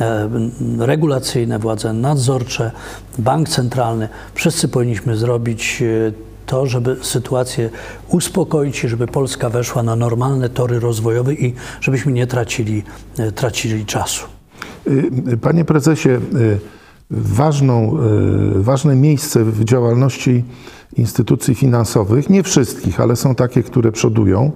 e, 0.00 0.28
regulacyjne, 0.78 1.58
władze 1.58 1.92
nadzorcze, 1.92 2.70
bank 3.18 3.48
centralny, 3.48 4.08
wszyscy 4.34 4.68
powinniśmy 4.68 5.16
zrobić 5.16 5.82
e, 5.82 6.12
to, 6.46 6.66
żeby 6.66 6.96
sytuację 7.02 7.70
uspokoić 8.08 8.84
i 8.84 8.88
żeby 8.88 9.06
Polska 9.06 9.50
weszła 9.50 9.82
na 9.82 9.96
normalne 9.96 10.48
tory 10.48 10.80
rozwojowe 10.80 11.34
i 11.34 11.54
żebyśmy 11.80 12.12
nie 12.12 12.26
tracili, 12.26 12.82
e, 13.18 13.32
tracili 13.32 13.86
czasu. 13.86 14.26
Y, 14.86 15.36
Panie 15.36 15.64
prezesie, 15.64 16.08
y, 16.08 16.58
ważną, 17.10 17.98
y, 18.56 18.62
ważne 18.62 18.96
miejsce 18.96 19.44
w 19.44 19.64
działalności 19.64 20.44
instytucji 20.96 21.54
finansowych, 21.54 22.30
nie 22.30 22.42
wszystkich, 22.42 23.00
ale 23.00 23.16
są 23.16 23.34
takie, 23.34 23.62
które 23.62 23.92
przodują, 23.92 24.52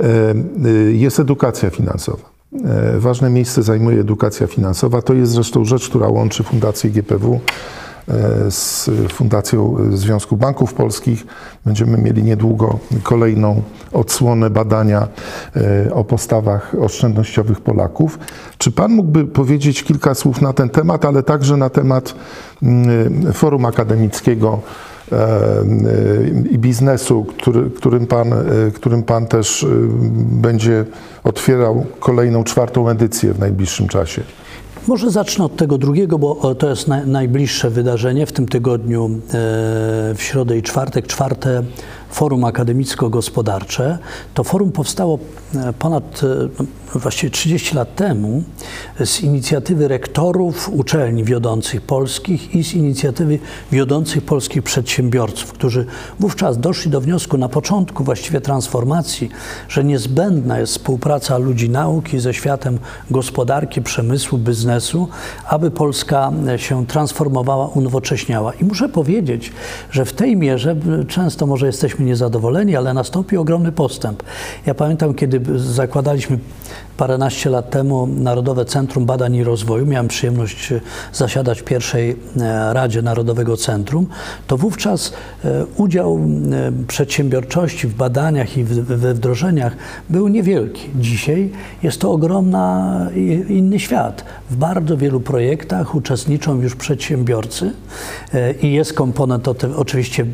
y, 0.00 0.68
y, 0.68 0.94
jest 0.94 1.20
edukacja 1.20 1.70
finansowa. 1.70 2.34
Ważne 2.98 3.30
miejsce 3.30 3.62
zajmuje 3.62 4.00
edukacja 4.00 4.46
finansowa. 4.46 5.02
To 5.02 5.14
jest 5.14 5.32
zresztą 5.32 5.64
rzecz, 5.64 5.88
która 5.88 6.08
łączy 6.08 6.42
Fundację 6.42 6.90
GPW 6.90 7.40
z 8.50 8.90
Fundacją 9.12 9.76
Związku 9.92 10.36
Banków 10.36 10.74
Polskich. 10.74 11.26
Będziemy 11.64 11.98
mieli 11.98 12.22
niedługo 12.22 12.78
kolejną 13.02 13.62
odsłonę 13.92 14.50
badania 14.50 15.08
y, 15.86 15.94
o 15.94 16.04
postawach 16.04 16.74
oszczędnościowych 16.80 17.60
Polaków. 17.60 18.18
Czy 18.58 18.72
Pan 18.72 18.92
mógłby 18.92 19.24
powiedzieć 19.24 19.82
kilka 19.82 20.14
słów 20.14 20.42
na 20.42 20.52
ten 20.52 20.70
temat, 20.70 21.04
ale 21.04 21.22
także 21.22 21.56
na 21.56 21.70
temat 21.70 22.14
mm, 22.62 23.32
forum 23.32 23.64
akademickiego 23.64 24.60
e, 25.12 25.62
y, 25.62 26.44
i 26.50 26.58
biznesu, 26.58 27.24
który, 27.38 27.70
którym, 27.70 28.06
pan, 28.06 28.34
którym 28.74 29.02
Pan 29.02 29.26
też 29.26 29.66
będzie 30.16 30.84
otwierał 31.24 31.86
kolejną, 32.00 32.44
czwartą 32.44 32.88
edycję 32.88 33.34
w 33.34 33.38
najbliższym 33.38 33.88
czasie? 33.88 34.22
Może 34.86 35.10
zacznę 35.10 35.44
od 35.44 35.56
tego 35.56 35.78
drugiego, 35.78 36.18
bo 36.18 36.54
to 36.54 36.70
jest 36.70 36.88
naj, 36.88 37.06
najbliższe 37.06 37.70
wydarzenie. 37.70 38.26
W 38.26 38.32
tym 38.32 38.48
tygodniu, 38.48 39.04
e, 39.04 39.10
w 40.14 40.18
środę 40.18 40.58
i 40.58 40.62
czwartek, 40.62 41.06
czwarte 41.06 41.62
Forum 42.14 42.44
Akademicko-Gospodarcze. 42.44 43.98
To 44.34 44.44
forum 44.44 44.72
powstało 44.72 45.18
e, 45.54 45.72
ponad 45.72 46.20
e, 46.94 46.98
właściwie 46.98 47.30
30 47.30 47.74
lat 47.74 47.94
temu 47.94 48.42
z 49.04 49.20
inicjatywy 49.20 49.88
rektorów 49.88 50.70
uczelni 50.72 51.24
wiodących 51.24 51.80
polskich 51.80 52.54
i 52.54 52.64
z 52.64 52.74
inicjatywy 52.74 53.38
wiodących 53.72 54.24
polskich 54.24 54.62
przedsiębiorców, 54.62 55.52
którzy 55.52 55.86
wówczas 56.20 56.58
doszli 56.58 56.90
do 56.90 57.00
wniosku 57.00 57.38
na 57.38 57.48
początku 57.48 58.04
właściwie 58.04 58.40
transformacji, 58.40 59.28
że 59.68 59.84
niezbędna 59.84 60.58
jest 60.58 60.72
współpraca 60.72 61.38
ludzi 61.38 61.70
nauki 61.70 62.20
ze 62.20 62.34
światem 62.34 62.78
gospodarki, 63.10 63.82
przemysłu, 63.82 64.38
biznesu, 64.38 65.08
aby 65.48 65.70
Polska 65.70 66.32
się 66.56 66.86
transformowała, 66.86 67.68
unowocześniała. 67.68 68.52
I 68.52 68.64
muszę 68.64 68.88
powiedzieć, 68.88 69.52
że 69.90 70.04
w 70.04 70.12
tej 70.12 70.36
mierze 70.36 70.76
często 71.08 71.46
może 71.46 71.66
jesteśmy 71.66 72.03
niezadowoleni, 72.04 72.76
ale 72.76 72.94
nastąpił 72.94 73.40
ogromny 73.40 73.72
postęp. 73.72 74.22
Ja 74.66 74.74
pamiętam, 74.74 75.14
kiedy 75.14 75.58
zakładaliśmy 75.58 76.38
paręnaście 76.96 77.50
lat 77.50 77.70
temu 77.70 78.06
Narodowe 78.06 78.64
Centrum 78.64 79.06
Badań 79.06 79.34
i 79.34 79.44
Rozwoju, 79.44 79.86
miałem 79.86 80.08
przyjemność 80.08 80.72
e, 80.72 80.80
zasiadać 81.12 81.60
w 81.60 81.64
pierwszej 81.64 82.10
e, 82.10 82.74
Radzie 82.74 83.02
Narodowego 83.02 83.56
Centrum, 83.56 84.06
to 84.46 84.56
wówczas 84.56 85.12
e, 85.44 85.66
udział 85.76 86.20
przedsiębiorczości 86.88 87.86
w 87.86 87.94
badaniach 87.94 88.56
i 88.56 88.64
we 88.64 89.14
wdrożeniach 89.14 89.76
był 90.10 90.28
niewielki. 90.28 90.82
Dzisiaj 90.94 91.50
jest 91.82 92.00
to 92.00 92.12
ogromna 92.12 93.06
inny 93.48 93.78
świat. 93.78 94.24
W 94.50 94.56
bardzo 94.56 94.96
wielu 94.96 95.20
projektach 95.20 95.94
uczestniczą 95.94 96.60
już 96.60 96.76
przedsiębiorcy 96.76 97.72
i 98.62 98.72
jest 98.72 98.92
komponent 98.92 99.48
oczywiście 99.76 100.26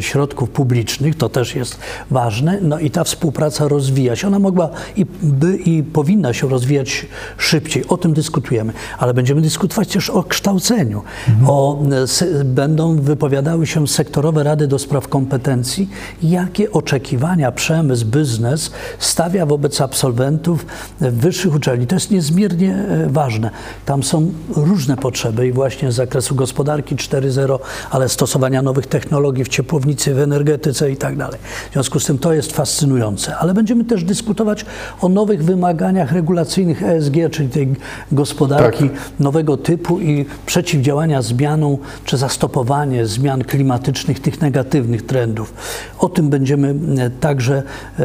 środków 0.00 0.50
publicznych, 0.50 1.16
to 1.16 1.28
też 1.28 1.54
jest 1.54 1.78
ważne, 2.10 2.58
no 2.62 2.78
i 2.78 2.90
ta 2.90 3.04
współpraca 3.04 3.68
rozwija 3.68 4.16
się. 4.16 4.26
Ona 4.26 4.38
mogła 4.38 4.70
i, 4.96 5.06
by, 5.22 5.56
i 5.56 5.82
powinna 5.82 6.03
się 6.32 6.48
rozwijać 6.48 7.06
szybciej. 7.38 7.88
O 7.88 7.96
tym 7.96 8.12
dyskutujemy, 8.12 8.72
ale 8.98 9.14
będziemy 9.14 9.40
dyskutować 9.40 9.88
też 9.88 10.10
o 10.10 10.22
kształceniu. 10.22 11.02
Mhm. 11.28 11.50
O, 11.50 11.82
będą 12.44 12.96
wypowiadały 12.96 13.66
się 13.66 13.88
sektorowe 13.88 14.42
rady 14.42 14.66
do 14.66 14.78
spraw 14.78 15.08
kompetencji, 15.08 15.88
jakie 16.22 16.72
oczekiwania 16.72 17.52
przemysł, 17.52 18.06
biznes 18.06 18.70
stawia 18.98 19.46
wobec 19.46 19.80
absolwentów 19.80 20.66
wyższych 21.00 21.54
uczelni. 21.54 21.86
To 21.86 21.94
jest 21.94 22.10
niezmiernie 22.10 22.74
e, 22.74 23.08
ważne. 23.10 23.50
Tam 23.84 24.02
są 24.02 24.32
różne 24.56 24.96
potrzeby 24.96 25.46
i 25.46 25.52
właśnie 25.52 25.92
z 25.92 25.94
zakresu 25.94 26.34
gospodarki 26.34 26.96
4.0, 26.96 27.58
ale 27.90 28.08
stosowania 28.08 28.62
nowych 28.62 28.86
technologii 28.86 29.44
w 29.44 29.48
ciepłownicy, 29.48 30.14
w 30.14 30.18
energetyce 30.18 30.90
i 30.90 30.96
tak 30.96 31.16
dalej. 31.16 31.40
W 31.70 31.72
związku 31.72 32.00
z 32.00 32.06
tym 32.06 32.18
to 32.18 32.32
jest 32.32 32.52
fascynujące, 32.52 33.36
ale 33.36 33.54
będziemy 33.54 33.84
też 33.84 34.04
dyskutować 34.04 34.66
o 35.00 35.08
nowych 35.08 35.44
wymaganiach 35.44 35.93
wymaganiach 35.94 36.12
regulacyjnych 36.12 36.82
ESG, 36.82 37.14
czyli 37.30 37.48
tej 37.48 37.68
gospodarki 38.12 38.88
tak. 38.88 38.98
nowego 39.20 39.56
typu 39.56 40.00
i 40.00 40.26
przeciwdziałania 40.46 41.22
zmianom 41.22 41.76
czy 42.04 42.16
zastopowanie 42.16 43.06
zmian 43.06 43.44
klimatycznych, 43.44 44.20
tych 44.20 44.40
negatywnych 44.40 45.06
trendów. 45.06 45.54
O 45.98 46.08
tym 46.08 46.30
będziemy 46.30 46.74
e, 46.98 47.10
także 47.10 47.62
e, 47.98 48.02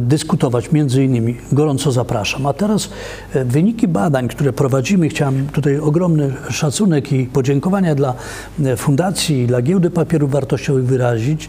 dyskutować, 0.00 0.72
między 0.72 1.04
innymi. 1.04 1.36
Gorąco 1.52 1.92
zapraszam. 1.92 2.46
A 2.46 2.52
teraz 2.52 2.88
e, 3.34 3.44
wyniki 3.44 3.88
badań, 3.88 4.28
które 4.28 4.52
prowadzimy, 4.52 5.08
chciałem 5.08 5.46
tutaj 5.46 5.78
ogromny 5.78 6.32
szacunek 6.50 7.12
i 7.12 7.26
podziękowania 7.26 7.94
dla 7.94 8.14
Fundacji 8.76 9.42
i 9.42 9.46
dla 9.46 9.62
Giełdy 9.62 9.90
Papierów 9.90 10.30
Wartościowych 10.30 10.86
wyrazić, 10.86 11.48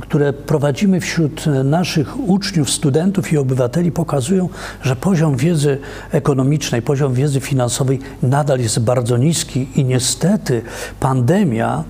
które 0.00 0.32
prowadzimy 0.32 1.00
wśród 1.00 1.44
naszych 1.64 2.28
uczniów, 2.28 2.70
studentów 2.70 3.32
i 3.32 3.38
obywateli, 3.38 3.92
pokazują, 3.92 4.33
pokazują, 4.34 4.48
że 4.82 4.96
poziom 4.96 5.36
wiedzy 5.36 5.78
ekonomicznej, 6.12 6.82
poziom 6.82 7.14
wiedzy 7.14 7.40
finansowej 7.40 7.98
nadal 8.22 8.60
jest 8.60 8.80
bardzo 8.80 9.16
niski 9.16 9.68
i 9.74 9.84
niestety 9.84 10.62
pandemia 11.00 11.84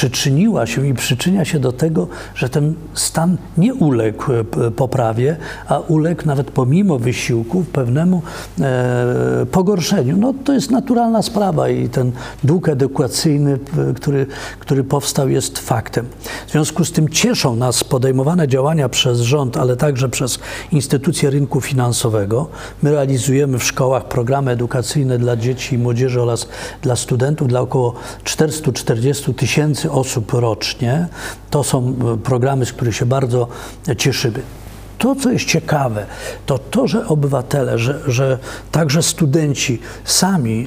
przyczyniła 0.00 0.66
się 0.66 0.86
i 0.86 0.94
przyczynia 0.94 1.44
się 1.44 1.58
do 1.58 1.72
tego, 1.72 2.08
że 2.34 2.48
ten 2.48 2.74
stan 2.94 3.36
nie 3.58 3.74
uległ 3.74 4.32
e, 4.32 4.44
poprawie, 4.70 5.36
a 5.68 5.78
uległ 5.78 6.22
nawet 6.26 6.50
pomimo 6.50 6.98
wysiłków 6.98 7.68
pewnemu 7.68 8.22
e, 8.60 9.46
pogorszeniu. 9.52 10.16
No 10.16 10.34
to 10.44 10.52
jest 10.52 10.70
naturalna 10.70 11.22
sprawa 11.22 11.68
i 11.68 11.88
ten 11.88 12.12
dług 12.44 12.68
edukacyjny, 12.68 13.58
który, 13.96 14.26
który 14.58 14.84
powstał 14.84 15.28
jest 15.28 15.58
faktem. 15.58 16.06
W 16.46 16.50
związku 16.50 16.84
z 16.84 16.92
tym 16.92 17.08
cieszą 17.08 17.56
nas 17.56 17.84
podejmowane 17.84 18.48
działania 18.48 18.88
przez 18.88 19.20
rząd, 19.20 19.56
ale 19.56 19.76
także 19.76 20.08
przez 20.08 20.38
instytucje 20.72 21.30
rynku 21.30 21.60
finansowego. 21.60 22.48
My 22.82 22.90
realizujemy 22.90 23.58
w 23.58 23.64
szkołach 23.64 24.04
programy 24.04 24.50
edukacyjne 24.50 25.18
dla 25.18 25.36
dzieci 25.36 25.74
i 25.74 25.78
młodzieży 25.78 26.22
oraz 26.22 26.48
dla 26.82 26.96
studentów, 26.96 27.48
dla 27.48 27.60
około 27.60 27.94
440 28.24 29.34
tysięcy 29.34 29.89
osób 29.90 30.32
rocznie. 30.32 31.08
To 31.50 31.64
są 31.64 31.94
e, 32.14 32.16
programy, 32.16 32.66
z 32.66 32.72
których 32.72 32.96
się 32.96 33.06
bardzo 33.06 33.48
cieszymy 33.98 34.42
to, 35.00 35.14
co 35.14 35.32
jest 35.32 35.44
ciekawe, 35.44 36.06
to 36.46 36.58
to, 36.58 36.88
że 36.88 37.06
obywatele, 37.06 37.78
że, 37.78 38.00
że 38.06 38.38
także 38.70 39.02
studenci 39.02 39.78
sami 40.04 40.66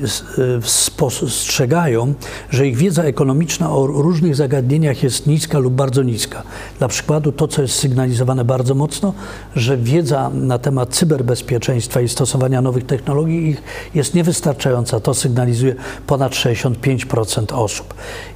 y, 0.57 0.61
spostrzegają, 0.61 2.13
że 2.49 2.67
ich 2.67 2.77
wiedza 2.77 3.03
ekonomiczna 3.03 3.71
o 3.71 3.87
różnych 3.87 4.35
zagadnieniach 4.35 5.03
jest 5.03 5.27
niska 5.27 5.59
lub 5.59 5.73
bardzo 5.73 6.03
niska. 6.03 6.43
Dla 6.79 6.87
przykładu 6.87 7.31
to, 7.31 7.47
co 7.47 7.61
jest 7.61 7.75
sygnalizowane 7.75 8.45
bardzo 8.45 8.75
mocno, 8.75 9.13
że 9.55 9.77
wiedza 9.77 10.29
na 10.29 10.57
temat 10.57 10.89
cyberbezpieczeństwa 10.89 12.01
i 12.01 12.09
stosowania 12.09 12.61
nowych 12.61 12.85
technologii 12.85 13.49
ich 13.49 13.61
jest 13.95 14.13
niewystarczająca. 14.13 14.99
To 14.99 15.13
sygnalizuje 15.13 15.75
ponad 16.07 16.31
65% 16.31 17.53
osób. 17.55 17.93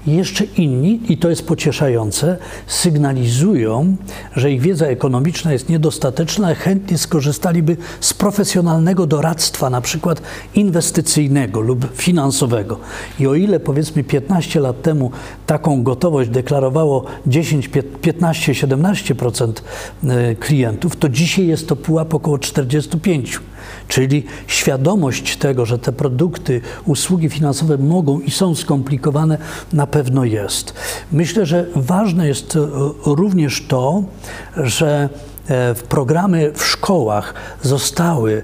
I 0.07 0.15
jeszcze 0.15 0.43
inni, 0.43 1.01
i 1.09 1.17
to 1.17 1.29
jest 1.29 1.47
pocieszające, 1.47 2.37
sygnalizują, 2.67 3.95
że 4.35 4.51
ich 4.51 4.61
wiedza 4.61 4.85
ekonomiczna 4.85 5.53
jest 5.53 5.69
niedostateczna 5.69 5.86
dostateczna, 5.87 6.55
chętnie 6.55 6.97
skorzystaliby 6.97 7.77
z 7.99 8.13
profesjonalnego 8.13 9.07
doradztwa, 9.07 9.69
na 9.69 9.81
przykład 9.81 10.21
inwestycyjnego 10.55 11.61
lub 11.61 11.87
finansowego. 11.93 12.79
I 13.19 13.27
o 13.27 13.35
ile 13.35 13.59
powiedzmy 13.59 14.03
15 14.03 14.59
lat 14.59 14.81
temu 14.81 15.11
taką 15.45 15.83
gotowość 15.83 16.29
deklarowało 16.29 17.05
10, 17.27 17.69
15, 18.01 18.53
17% 18.53 19.51
klientów, 20.39 20.95
to 20.95 21.09
dzisiaj 21.09 21.47
jest 21.47 21.67
to 21.67 21.75
pułap 21.75 22.13
około 22.13 22.37
45%. 22.37 23.39
Czyli 23.87 24.23
świadomość 24.47 25.37
tego, 25.37 25.65
że 25.65 25.79
te 25.79 25.91
produkty, 25.91 26.61
usługi 26.85 27.29
finansowe 27.29 27.77
mogą 27.77 28.19
i 28.19 28.31
są 28.31 28.55
skomplikowane, 28.55 29.37
na 29.73 29.87
pewno 29.87 30.25
jest. 30.25 30.73
Myślę, 31.11 31.45
że 31.45 31.65
ważne 31.75 32.27
jest 32.27 32.55
e, 32.55 32.59
również 33.05 33.67
to, 33.67 34.03
że 34.57 35.09
E, 35.49 35.75
programy 35.89 36.51
w 36.51 36.76
szkołach 36.87 37.33
zostały 37.63 38.43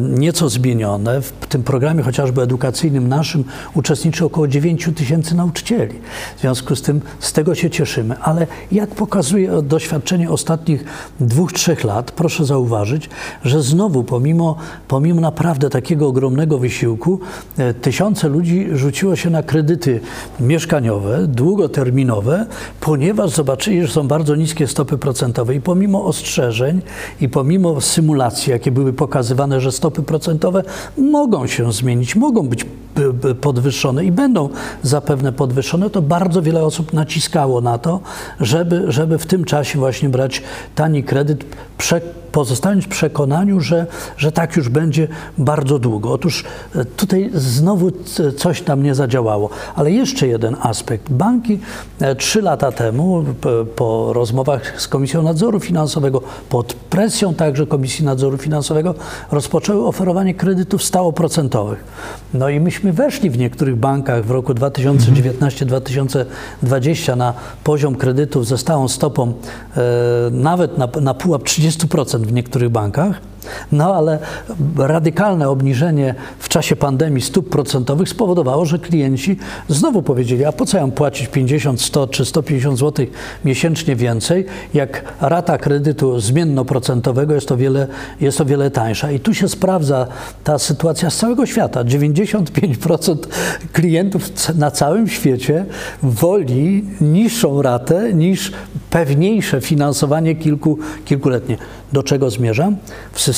nieco 0.00 0.48
zmienione. 0.48 1.20
W 1.20 1.32
tym 1.48 1.62
programie 1.62 2.02
chociażby 2.02 2.42
edukacyjnym 2.42 3.08
naszym 3.08 3.44
uczestniczy 3.74 4.24
około 4.24 4.48
9 4.48 4.88
tysięcy 4.96 5.34
nauczycieli. 5.34 5.94
W 6.36 6.40
związku 6.40 6.76
z 6.76 6.82
tym 6.82 7.00
z 7.20 7.32
tego 7.32 7.54
się 7.54 7.70
cieszymy. 7.70 8.18
Ale 8.18 8.46
jak 8.72 8.90
pokazuje 8.90 9.62
doświadczenie 9.62 10.30
ostatnich 10.30 10.84
dwóch, 11.20 11.52
trzech 11.52 11.84
lat, 11.84 12.10
proszę 12.10 12.44
zauważyć, 12.44 13.10
że 13.44 13.62
znowu 13.62 14.04
pomimo, 14.04 14.56
pomimo 14.88 15.20
naprawdę 15.20 15.70
takiego 15.70 16.08
ogromnego 16.08 16.58
wysiłku, 16.58 17.20
e, 17.58 17.74
tysiące 17.74 18.28
ludzi 18.28 18.68
rzuciło 18.72 19.16
się 19.16 19.30
na 19.30 19.42
kredyty 19.42 20.00
mieszkaniowe, 20.40 21.26
długoterminowe, 21.26 22.46
ponieważ 22.80 23.30
zobaczyli, 23.30 23.82
że 23.82 23.92
są 23.92 24.08
bardzo 24.08 24.36
niskie 24.36 24.66
stopy 24.66 24.98
procentowe 24.98 25.54
i 25.54 25.60
pomimo 25.60 26.04
ostrzeżeń, 26.04 26.80
i 27.20 27.28
pomimo 27.28 27.75
symulacji, 27.80 28.50
jakie 28.50 28.70
były 28.70 28.92
pokazywane, 28.92 29.60
że 29.60 29.72
stopy 29.72 30.02
procentowe 30.02 30.62
mogą 30.98 31.46
się 31.46 31.72
zmienić, 31.72 32.16
mogą 32.16 32.48
być 32.48 32.66
podwyższone 33.40 34.04
i 34.04 34.12
będą 34.12 34.48
zapewne 34.82 35.32
podwyższone, 35.32 35.90
to 35.90 36.02
bardzo 36.02 36.42
wiele 36.42 36.64
osób 36.64 36.92
naciskało 36.92 37.60
na 37.60 37.78
to, 37.78 38.00
żeby, 38.40 38.92
żeby 38.92 39.18
w 39.18 39.26
tym 39.26 39.44
czasie 39.44 39.78
właśnie 39.78 40.08
brać 40.08 40.42
tani 40.74 41.04
kredyt, 41.04 41.44
pozostając 42.36 42.84
w 42.84 42.88
przekonaniu, 42.88 43.60
że, 43.60 43.86
że 44.16 44.32
tak 44.32 44.56
już 44.56 44.68
będzie 44.68 45.08
bardzo 45.38 45.78
długo. 45.78 46.12
Otóż 46.12 46.44
e, 46.74 46.84
tutaj 46.84 47.30
znowu 47.34 47.90
coś 48.36 48.66
nam 48.66 48.82
nie 48.82 48.94
zadziałało. 48.94 49.50
Ale 49.74 49.90
jeszcze 49.90 50.26
jeden 50.26 50.56
aspekt. 50.62 51.12
Banki 51.12 51.58
e, 52.00 52.16
trzy 52.16 52.42
lata 52.42 52.72
temu, 52.72 53.24
po 53.76 54.12
rozmowach 54.12 54.80
z 54.80 54.88
Komisją 54.88 55.22
Nadzoru 55.22 55.60
Finansowego, 55.60 56.22
pod 56.48 56.74
presją 56.74 57.34
także 57.34 57.66
Komisji 57.66 58.04
Nadzoru 58.04 58.38
Finansowego, 58.38 58.94
rozpoczęły 59.30 59.86
oferowanie 59.86 60.34
kredytów 60.34 60.82
stałoprocentowych. 60.82 61.84
No 62.34 62.48
i 62.48 62.60
myśmy 62.60 62.92
weszli 62.92 63.30
w 63.30 63.38
niektórych 63.38 63.76
bankach 63.76 64.24
w 64.24 64.30
roku 64.30 64.52
2019-2020 64.52 67.16
na 67.16 67.34
poziom 67.64 67.94
kredytów 67.94 68.46
ze 68.46 68.58
stałą 68.58 68.88
stopą 68.88 69.32
e, 69.76 69.82
nawet 70.30 70.78
na, 70.78 70.88
na 71.00 71.14
pułap 71.14 71.42
30% 71.42 72.25
w 72.26 72.32
niektórych 72.32 72.70
bankach. 72.70 73.20
No 73.72 73.94
ale 73.94 74.18
radykalne 74.76 75.48
obniżenie 75.48 76.14
w 76.38 76.48
czasie 76.48 76.76
pandemii 76.76 77.22
stóp 77.22 77.48
procentowych 77.48 78.08
spowodowało, 78.08 78.66
że 78.66 78.78
klienci 78.78 79.36
znowu 79.68 80.02
powiedzieli, 80.02 80.44
a 80.44 80.52
po 80.52 80.66
co 80.66 80.78
ja 80.78 80.88
płacić 80.88 81.28
50, 81.28 81.80
100 81.80 82.06
czy 82.06 82.24
150 82.24 82.78
zł 82.78 83.06
miesięcznie 83.44 83.96
więcej, 83.96 84.46
jak 84.74 85.04
rata 85.20 85.58
kredytu 85.58 86.20
zmiennoprocentowego 86.20 87.34
jest 87.34 87.52
o 87.52 87.56
wiele, 87.56 87.86
jest 88.20 88.40
o 88.40 88.44
wiele 88.44 88.70
tańsza. 88.70 89.10
I 89.10 89.20
tu 89.20 89.34
się 89.34 89.48
sprawdza 89.48 90.06
ta 90.44 90.58
sytuacja 90.58 91.10
z 91.10 91.16
całego 91.16 91.46
świata. 91.46 91.84
95% 91.84 93.16
klientów 93.72 94.54
na 94.54 94.70
całym 94.70 95.08
świecie 95.08 95.66
woli 96.02 96.84
niższą 97.00 97.62
ratę 97.62 98.14
niż 98.14 98.52
pewniejsze 98.90 99.60
finansowanie 99.60 100.34
kilku, 100.34 100.78
kilkuletnie. 101.04 101.56
Do 101.92 102.02
czego 102.02 102.30
zmierzam? 102.30 102.76
W 103.12 103.20
systemie 103.20 103.35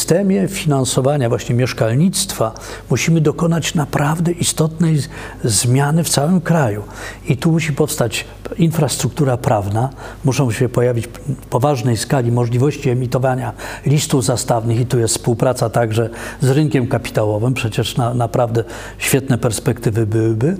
finansowania 0.48 1.28
właśnie 1.28 1.54
mieszkalnictwa 1.54 2.54
musimy 2.90 3.20
dokonać 3.20 3.74
naprawdę 3.74 4.32
istotnej 4.32 4.98
zmiany 5.44 6.04
w 6.04 6.08
całym 6.08 6.40
kraju. 6.40 6.82
I 7.28 7.37
tu 7.37 7.52
musi 7.52 7.72
powstać 7.72 8.24
infrastruktura 8.58 9.37
prawna, 9.37 9.90
muszą 10.24 10.50
się 10.50 10.68
pojawić 10.68 11.06
w 11.06 11.46
poważnej 11.50 11.96
skali 11.96 12.32
możliwości 12.32 12.90
emitowania 12.90 13.52
listów 13.87 14.24
zastawnych 14.24 14.80
i 14.80 14.87
tu 14.87 14.98
jest 14.98 15.14
współpraca 15.14 15.70
także 15.70 16.11
z 16.40 16.48
rynkiem 16.48 16.87
kapitałowym, 16.87 17.54
przecież 17.54 17.96
na, 17.96 18.14
naprawdę 18.14 18.64
świetne 18.98 19.38
perspektywy 19.38 20.06
byłyby. 20.06 20.56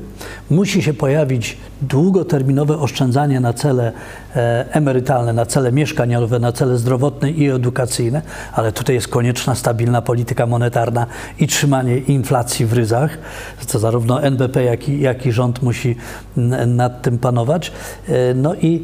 Musi 0.51 0.83
się 0.83 0.95
pojawić 0.95 1.57
długoterminowe 1.83 2.79
oszczędzanie 2.79 3.41
na 3.41 3.53
cele 3.53 3.93
e, 4.37 4.67
emerytalne, 4.71 5.33
na 5.33 5.47
cele 5.47 5.73
mieszkaniowe, 5.73 6.39
na 6.39 6.53
cele 6.53 6.79
zdrowotne 6.79 7.31
i 7.31 7.51
edukacyjne, 7.51 8.23
ale 8.53 8.73
tutaj 8.73 8.95
jest 8.95 9.09
konieczna 9.09 9.55
stabilna 9.55 10.03
polityka 10.03 10.47
monetarna 10.47 11.07
i 11.39 11.47
trzymanie 11.47 11.99
inflacji 11.99 12.67
w 12.67 12.73
ryzach, 12.73 13.19
co 13.67 13.79
zarówno 13.79 14.23
NBP, 14.23 14.65
jak 14.65 14.89
i, 14.89 15.01
jak 15.01 15.27
i 15.27 15.33
rząd 15.33 15.63
musi 15.63 15.97
nad 16.67 17.03
tym 17.03 17.19
panować. 17.19 17.73
E, 18.09 18.35
No 18.35 18.55
i 18.55 18.83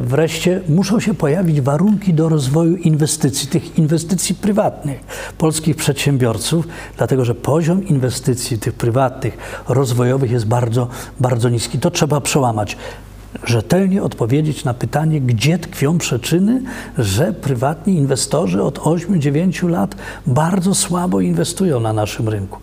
wreszcie 0.00 0.60
muszą 0.68 1.00
się 1.00 1.14
pojawić 1.14 1.60
warunki 1.60 2.14
do 2.14 2.28
rozwoju 2.28 2.76
inwestycji, 2.76 3.48
tych 3.48 3.78
inwestycji 3.78 4.34
prywatnych 4.34 5.00
polskich 5.38 5.76
przedsiębiorców, 5.76 6.68
dlatego 6.96 7.24
że 7.24 7.34
poziom 7.34 7.86
inwestycji 7.86 8.58
tych 8.58 8.74
prywatnych, 8.74 9.38
rozwojowych 9.68 10.30
jest 10.30 10.46
bardzo, 10.46 10.88
bardzo 11.20 11.48
niski. 11.48 11.78
To 11.78 11.90
trzeba 11.90 12.20
przełamać 12.20 12.76
rzetelnie 13.44 14.02
odpowiedzieć 14.02 14.64
na 14.64 14.74
pytanie, 14.74 15.20
gdzie 15.20 15.58
tkwią 15.58 15.98
przyczyny, 15.98 16.62
że 16.98 17.32
prywatni 17.32 17.94
inwestorzy 17.94 18.62
od 18.62 18.78
8-9 18.78 19.68
lat 19.68 19.94
bardzo 20.26 20.74
słabo 20.74 21.20
inwestują 21.20 21.80
na 21.80 21.92
naszym 21.92 22.28
rynku. 22.28 22.58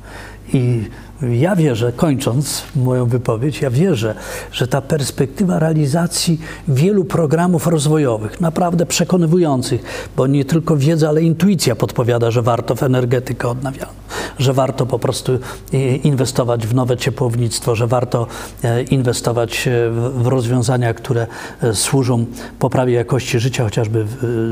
I 0.53 0.83
ja 1.21 1.55
wierzę, 1.55 1.91
kończąc 1.91 2.63
moją 2.75 3.05
wypowiedź, 3.05 3.61
ja 3.61 3.69
wierzę, 3.69 4.15
że 4.51 4.67
ta 4.67 4.81
perspektywa 4.81 5.59
realizacji 5.59 6.39
wielu 6.67 7.05
programów 7.05 7.67
rozwojowych, 7.67 8.41
naprawdę 8.41 8.85
przekonywujących, 8.85 10.09
bo 10.17 10.27
nie 10.27 10.45
tylko 10.45 10.77
wiedza, 10.77 11.09
ale 11.09 11.21
intuicja 11.21 11.75
podpowiada, 11.75 12.31
że 12.31 12.41
warto 12.41 12.75
w 12.75 12.83
energetykę 12.83 13.47
odnawialną, 13.47 13.93
że 14.39 14.53
warto 14.53 14.85
po 14.85 14.99
prostu 14.99 15.39
e, 15.73 15.95
inwestować 15.95 16.67
w 16.67 16.75
nowe 16.75 16.97
ciepłownictwo, 16.97 17.75
że 17.75 17.87
warto 17.87 18.27
e, 18.63 18.83
inwestować 18.83 19.67
e, 19.67 19.71
w 20.11 20.27
rozwiązania, 20.27 20.93
które 20.93 21.27
służą 21.73 22.25
poprawie 22.59 22.93
jakości 22.93 23.39
życia, 23.39 23.63
chociażby 23.63 24.05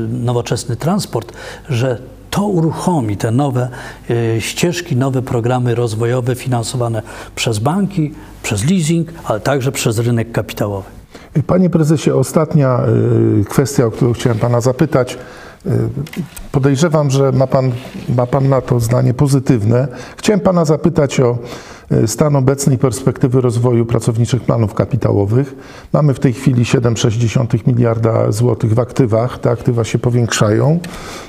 nowoczesny 0.08 0.76
transport, 0.76 1.32
że 1.68 2.15
to 2.36 2.46
uruchomi 2.46 3.16
te 3.16 3.30
nowe 3.30 3.68
e, 4.10 4.40
ścieżki, 4.40 4.96
nowe 4.96 5.22
programy 5.22 5.74
rozwojowe 5.74 6.34
finansowane 6.34 7.02
przez 7.34 7.58
banki, 7.58 8.14
przez 8.42 8.70
leasing, 8.70 9.08
ale 9.24 9.40
także 9.40 9.72
przez 9.72 9.98
rynek 9.98 10.32
kapitałowy. 10.32 10.90
Panie 11.46 11.70
prezesie, 11.70 12.14
ostatnia 12.14 12.80
y, 13.40 13.44
kwestia, 13.44 13.86
o 13.86 13.90
którą 13.90 14.12
chciałem 14.12 14.38
pana 14.38 14.60
zapytać. 14.60 15.18
Y, 15.66 15.70
Podejrzewam, 16.52 17.10
że 17.10 17.32
ma 17.32 17.46
pan, 17.46 17.72
ma 18.16 18.26
pan 18.26 18.48
na 18.48 18.60
to 18.60 18.80
zdanie 18.80 19.14
pozytywne. 19.14 19.88
Chciałem 20.16 20.40
pana 20.40 20.64
zapytać 20.64 21.20
o 21.20 21.38
y, 21.92 22.08
stan 22.08 22.36
obecnej 22.36 22.78
perspektywy 22.78 23.40
rozwoju 23.40 23.86
pracowniczych 23.86 24.42
planów 24.42 24.74
kapitałowych. 24.74 25.54
Mamy 25.92 26.14
w 26.14 26.20
tej 26.20 26.32
chwili 26.32 26.64
7,6 26.64 27.66
miliarda 27.66 28.32
złotych 28.32 28.74
w 28.74 28.78
aktywach. 28.78 29.38
Te 29.38 29.50
aktywa 29.50 29.84
się 29.84 29.98
powiększają. 29.98 30.78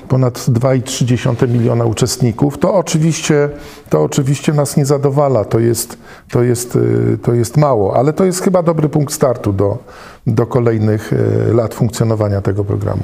Ponad 0.08 0.38
2,3 0.38 1.48
miliona 1.48 1.84
uczestników. 1.84 2.58
To 2.58 2.74
oczywiście, 2.74 3.48
to 3.90 4.02
oczywiście 4.02 4.52
nas 4.52 4.76
nie 4.76 4.86
zadowala. 4.86 5.44
To 5.44 5.58
jest, 5.58 5.98
to, 6.30 6.42
jest, 6.42 6.76
y, 6.76 7.18
to 7.22 7.34
jest 7.34 7.56
mało, 7.56 7.96
ale 7.96 8.12
to 8.12 8.24
jest 8.24 8.42
chyba 8.42 8.62
dobry 8.62 8.88
punkt 8.88 9.14
startu 9.14 9.52
do, 9.52 9.78
do 10.26 10.46
kolejnych 10.46 11.12
lat 11.52 11.74
funkcjonowania 11.74 12.40
tego 12.40 12.64
programu. 12.64 13.02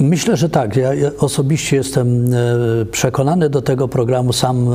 Myślę, 0.00 0.36
że 0.36 0.48
tak. 0.48 0.76
Ja 0.76 0.90
osobiście 1.18 1.76
jestem 1.76 2.34
e, 2.34 2.36
przekonany 2.90 3.50
do 3.50 3.62
tego 3.62 3.88
programu. 3.88 4.32
Sam 4.32 4.68
e, 4.68 4.70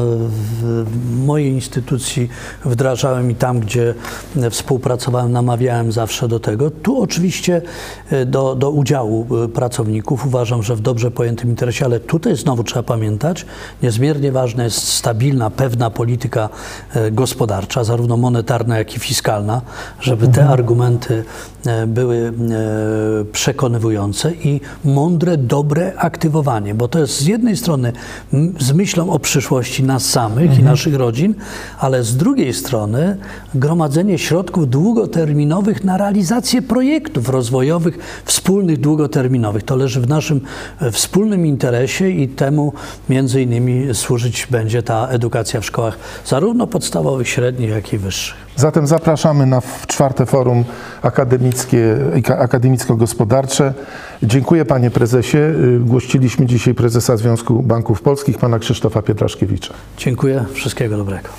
w 0.62 0.86
mojej 1.26 1.52
instytucji 1.52 2.30
wdrażałem 2.66 3.32
i 3.32 3.36
tam, 3.36 3.60
gdzie 3.60 3.94
e, 4.38 4.50
współpracowałem, 4.50 5.32
namawiałem 5.32 5.92
zawsze 5.92 6.28
do 6.28 6.40
tego. 6.40 6.72
Tu 6.72 7.02
oczywiście 7.02 7.62
do, 8.26 8.56
do 8.56 8.72
udziału 8.72 9.28
pracowników 9.54 10.26
uważam, 10.26 10.64
że 10.64 10.76
w 10.76 10.82
dobrze 10.82 11.12
pojętym 11.12 11.50
interesie, 11.50 11.86
ale 11.86 12.00
tutaj 12.00 12.36
znowu 12.36 12.64
trzeba 12.64 12.84
pamiętać, 12.84 13.46
niezmiernie 13.84 14.32
ważna 14.32 14.64
jest 14.64 14.88
stabilna, 14.88 15.50
pewna 15.50 15.90
polityka 15.90 16.50
gospodarcza, 17.12 17.84
zarówno 17.84 18.18
monetarna, 18.18 18.78
jak 18.78 18.96
i 18.96 19.00
fiskalna, 19.00 19.62
żeby 20.00 20.28
te 20.28 20.48
argumenty 20.48 21.24
e, 21.66 21.88
były 21.88 22.34
przekonywujące 23.32 24.34
i 24.34 24.62
mądre, 24.84 25.38
dobre 25.38 25.94
aktywowanie, 25.98 26.76
bo 26.76 26.88
to 26.88 27.00
jest 27.00 27.20
z 27.20 27.26
jednej 27.26 27.58
strony 27.58 27.94
z 28.60 28.72
myślą 28.72 29.10
o 29.10 29.20
przyszłości 29.20 29.84
nas 29.84 30.06
samych 30.06 30.60
i 30.60 30.64
naszych 30.64 30.96
rodzin, 30.96 31.36
ale 31.80 32.04
z 32.04 32.18
drugiej 32.18 32.54
strony 32.54 33.18
gromadzenie 33.56 34.18
środków 34.18 34.70
długoterminowych 34.70 35.84
na 35.84 35.98
realizację 35.98 36.62
projektów 36.62 37.30
rozwojowych 37.30 37.98
wspólnych, 38.26 38.80
długoterminowych. 38.80 39.64
To 39.64 39.76
leży 39.76 40.02
w 40.02 40.10
naszym 40.10 40.42
e, 40.80 40.92
wspólnym 40.92 41.46
interesie 41.46 42.10
i 42.10 42.28
temu 42.28 42.74
między 43.10 43.42
innymi 43.42 43.96
służyć 43.96 44.48
będzie 44.52 44.84
ta 44.84 45.08
edukacja 45.08 45.62
w 45.62 45.66
szkołach 45.66 45.98
zarówno 46.26 46.68
podstawowych, 46.68 47.28
średnich, 47.28 47.70
jak 47.70 47.94
i 47.94 47.98
wyższych. 47.98 48.45
Zatem 48.56 48.88
zapraszamy 48.88 49.46
na 49.46 49.62
czwarte 49.88 50.26
forum 50.26 50.64
akademickie, 51.02 51.98
akademicko-gospodarcze. 52.40 53.74
Dziękuję 54.24 54.66
panie 54.66 54.92
prezesie. 54.92 55.38
Y, 55.38 55.80
Gościliśmy 55.80 56.46
dzisiaj 56.46 56.74
prezesa 56.74 57.18
Związku 57.18 57.64
Banków 57.64 58.02
Polskich, 58.02 58.38
pana 58.38 58.60
Krzysztofa 58.60 59.02
Pietraszkiewicza. 59.02 59.74
Dziękuję, 59.98 60.46
wszystkiego 60.54 60.98
dobrego. 60.98 61.30